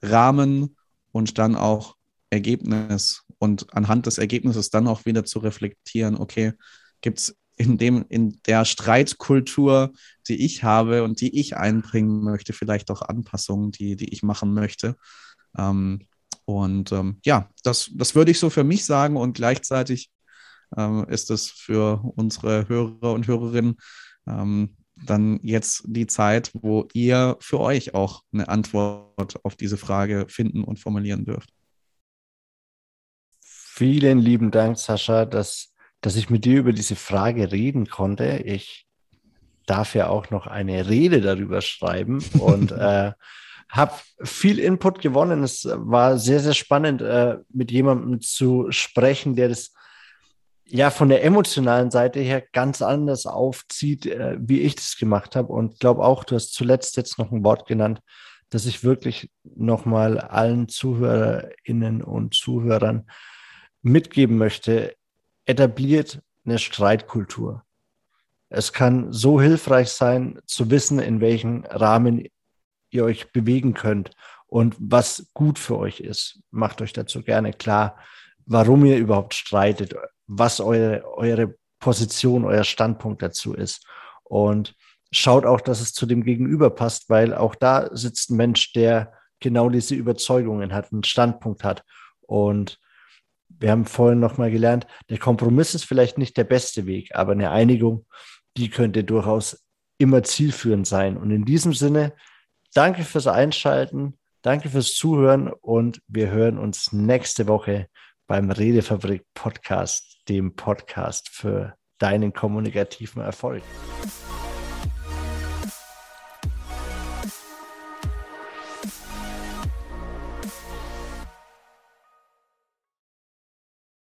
Rahmen 0.02 0.76
und 1.12 1.38
dann 1.38 1.54
auch 1.54 1.96
Ergebnis. 2.30 3.22
Und 3.38 3.74
anhand 3.74 4.06
des 4.06 4.18
Ergebnisses 4.18 4.70
dann 4.70 4.88
auch 4.88 5.04
wieder 5.04 5.24
zu 5.24 5.40
reflektieren, 5.40 6.16
okay, 6.16 6.52
gibt 7.00 7.18
es 7.18 7.36
in 7.56 7.78
dem, 7.78 8.04
in 8.08 8.40
der 8.46 8.64
Streitkultur, 8.64 9.92
die 10.28 10.44
ich 10.44 10.64
habe 10.64 11.04
und 11.04 11.20
die 11.20 11.38
ich 11.38 11.56
einbringen 11.56 12.22
möchte, 12.22 12.52
vielleicht 12.52 12.90
auch 12.90 13.02
Anpassungen, 13.02 13.72
die, 13.72 13.96
die 13.96 14.12
ich 14.12 14.22
machen 14.22 14.54
möchte. 14.54 14.96
Ähm, 15.56 16.06
und 16.44 16.92
ähm, 16.92 17.20
ja, 17.24 17.50
das, 17.62 17.90
das 17.94 18.14
würde 18.14 18.30
ich 18.30 18.38
so 18.38 18.50
für 18.50 18.64
mich 18.64 18.84
sagen 18.84 19.16
und 19.16 19.34
gleichzeitig 19.34 20.10
ähm, 20.76 21.06
ist 21.08 21.30
es 21.30 21.50
für 21.50 22.02
unsere 22.16 22.68
Hörer 22.68 23.12
und 23.12 23.26
Hörerinnen 23.26 23.76
ähm, 24.26 24.76
dann 25.06 25.40
jetzt 25.42 25.84
die 25.86 26.06
Zeit, 26.06 26.50
wo 26.54 26.88
ihr 26.92 27.36
für 27.40 27.60
euch 27.60 27.94
auch 27.94 28.22
eine 28.32 28.48
Antwort 28.48 29.44
auf 29.44 29.56
diese 29.56 29.76
Frage 29.76 30.26
finden 30.28 30.64
und 30.64 30.78
formulieren 30.78 31.24
dürft. 31.24 31.50
Vielen 33.40 34.18
lieben 34.18 34.50
Dank, 34.50 34.78
Sascha, 34.78 35.24
dass 35.24 35.71
dass 36.02 36.16
ich 36.16 36.28
mit 36.28 36.44
dir 36.44 36.58
über 36.58 36.72
diese 36.72 36.96
Frage 36.96 37.50
reden 37.50 37.88
konnte. 37.88 38.42
Ich 38.44 38.86
darf 39.66 39.94
ja 39.94 40.08
auch 40.08 40.30
noch 40.30 40.46
eine 40.46 40.88
Rede 40.88 41.20
darüber 41.22 41.62
schreiben 41.62 42.22
und 42.38 42.72
äh, 42.72 43.12
habe 43.70 43.92
viel 44.22 44.58
Input 44.58 45.00
gewonnen. 45.00 45.44
Es 45.44 45.66
war 45.70 46.18
sehr, 46.18 46.40
sehr 46.40 46.54
spannend, 46.54 47.00
äh, 47.00 47.38
mit 47.48 47.70
jemandem 47.70 48.20
zu 48.20 48.66
sprechen, 48.70 49.36
der 49.36 49.48
das 49.48 49.72
ja 50.66 50.90
von 50.90 51.08
der 51.08 51.24
emotionalen 51.24 51.90
Seite 51.90 52.20
her 52.20 52.42
ganz 52.52 52.82
anders 52.82 53.24
aufzieht, 53.24 54.06
äh, 54.06 54.36
wie 54.40 54.60
ich 54.60 54.74
das 54.74 54.96
gemacht 54.98 55.36
habe. 55.36 55.52
Und 55.52 55.78
glaube 55.78 56.02
auch, 56.02 56.24
du 56.24 56.34
hast 56.34 56.52
zuletzt 56.52 56.96
jetzt 56.96 57.18
noch 57.18 57.30
ein 57.30 57.44
Wort 57.44 57.66
genannt, 57.66 58.00
das 58.50 58.66
ich 58.66 58.82
wirklich 58.82 59.30
nochmal 59.44 60.18
allen 60.18 60.68
Zuhörerinnen 60.68 62.02
und 62.02 62.34
Zuhörern 62.34 63.06
mitgeben 63.82 64.36
möchte 64.36 64.94
etabliert 65.46 66.20
eine 66.44 66.58
Streitkultur. 66.58 67.64
Es 68.48 68.72
kann 68.72 69.12
so 69.12 69.40
hilfreich 69.40 69.88
sein, 69.90 70.38
zu 70.46 70.70
wissen, 70.70 70.98
in 70.98 71.20
welchem 71.20 71.64
Rahmen 71.64 72.28
ihr 72.90 73.04
euch 73.04 73.32
bewegen 73.32 73.74
könnt 73.74 74.10
und 74.46 74.76
was 74.78 75.30
gut 75.32 75.58
für 75.58 75.78
euch 75.78 76.00
ist. 76.00 76.40
Macht 76.50 76.82
euch 76.82 76.92
dazu 76.92 77.22
gerne 77.22 77.52
klar, 77.52 77.98
warum 78.44 78.84
ihr 78.84 78.98
überhaupt 78.98 79.34
streitet, 79.34 79.94
was 80.26 80.60
eure, 80.60 81.04
eure 81.16 81.54
Position, 81.78 82.44
euer 82.44 82.64
Standpunkt 82.64 83.22
dazu 83.22 83.54
ist. 83.54 83.86
Und 84.24 84.74
schaut 85.10 85.46
auch, 85.46 85.60
dass 85.60 85.80
es 85.80 85.94
zu 85.94 86.06
dem 86.06 86.22
Gegenüber 86.22 86.70
passt, 86.70 87.08
weil 87.08 87.34
auch 87.34 87.54
da 87.54 87.94
sitzt 87.96 88.30
ein 88.30 88.36
Mensch, 88.36 88.72
der 88.72 89.12
genau 89.40 89.68
diese 89.70 89.94
Überzeugungen 89.94 90.72
hat, 90.74 90.92
einen 90.92 91.04
Standpunkt 91.04 91.64
hat. 91.64 91.84
Und 92.20 92.78
wir 93.58 93.70
haben 93.70 93.84
vorhin 93.84 94.20
nochmal 94.20 94.50
gelernt, 94.50 94.86
der 95.10 95.18
Kompromiss 95.18 95.74
ist 95.74 95.84
vielleicht 95.84 96.18
nicht 96.18 96.36
der 96.36 96.44
beste 96.44 96.86
Weg, 96.86 97.14
aber 97.14 97.32
eine 97.32 97.50
Einigung, 97.50 98.06
die 98.56 98.68
könnte 98.68 99.04
durchaus 99.04 99.64
immer 99.98 100.22
zielführend 100.22 100.86
sein. 100.86 101.16
Und 101.16 101.30
in 101.30 101.44
diesem 101.44 101.72
Sinne, 101.72 102.14
danke 102.74 103.04
fürs 103.04 103.26
Einschalten, 103.26 104.18
danke 104.42 104.68
fürs 104.68 104.94
Zuhören 104.94 105.48
und 105.48 106.02
wir 106.08 106.30
hören 106.30 106.58
uns 106.58 106.92
nächste 106.92 107.46
Woche 107.46 107.88
beim 108.26 108.50
Redefabrik 108.50 109.24
Podcast, 109.34 110.22
dem 110.28 110.56
Podcast 110.56 111.28
für 111.28 111.74
deinen 111.98 112.32
kommunikativen 112.32 113.22
Erfolg. 113.22 113.62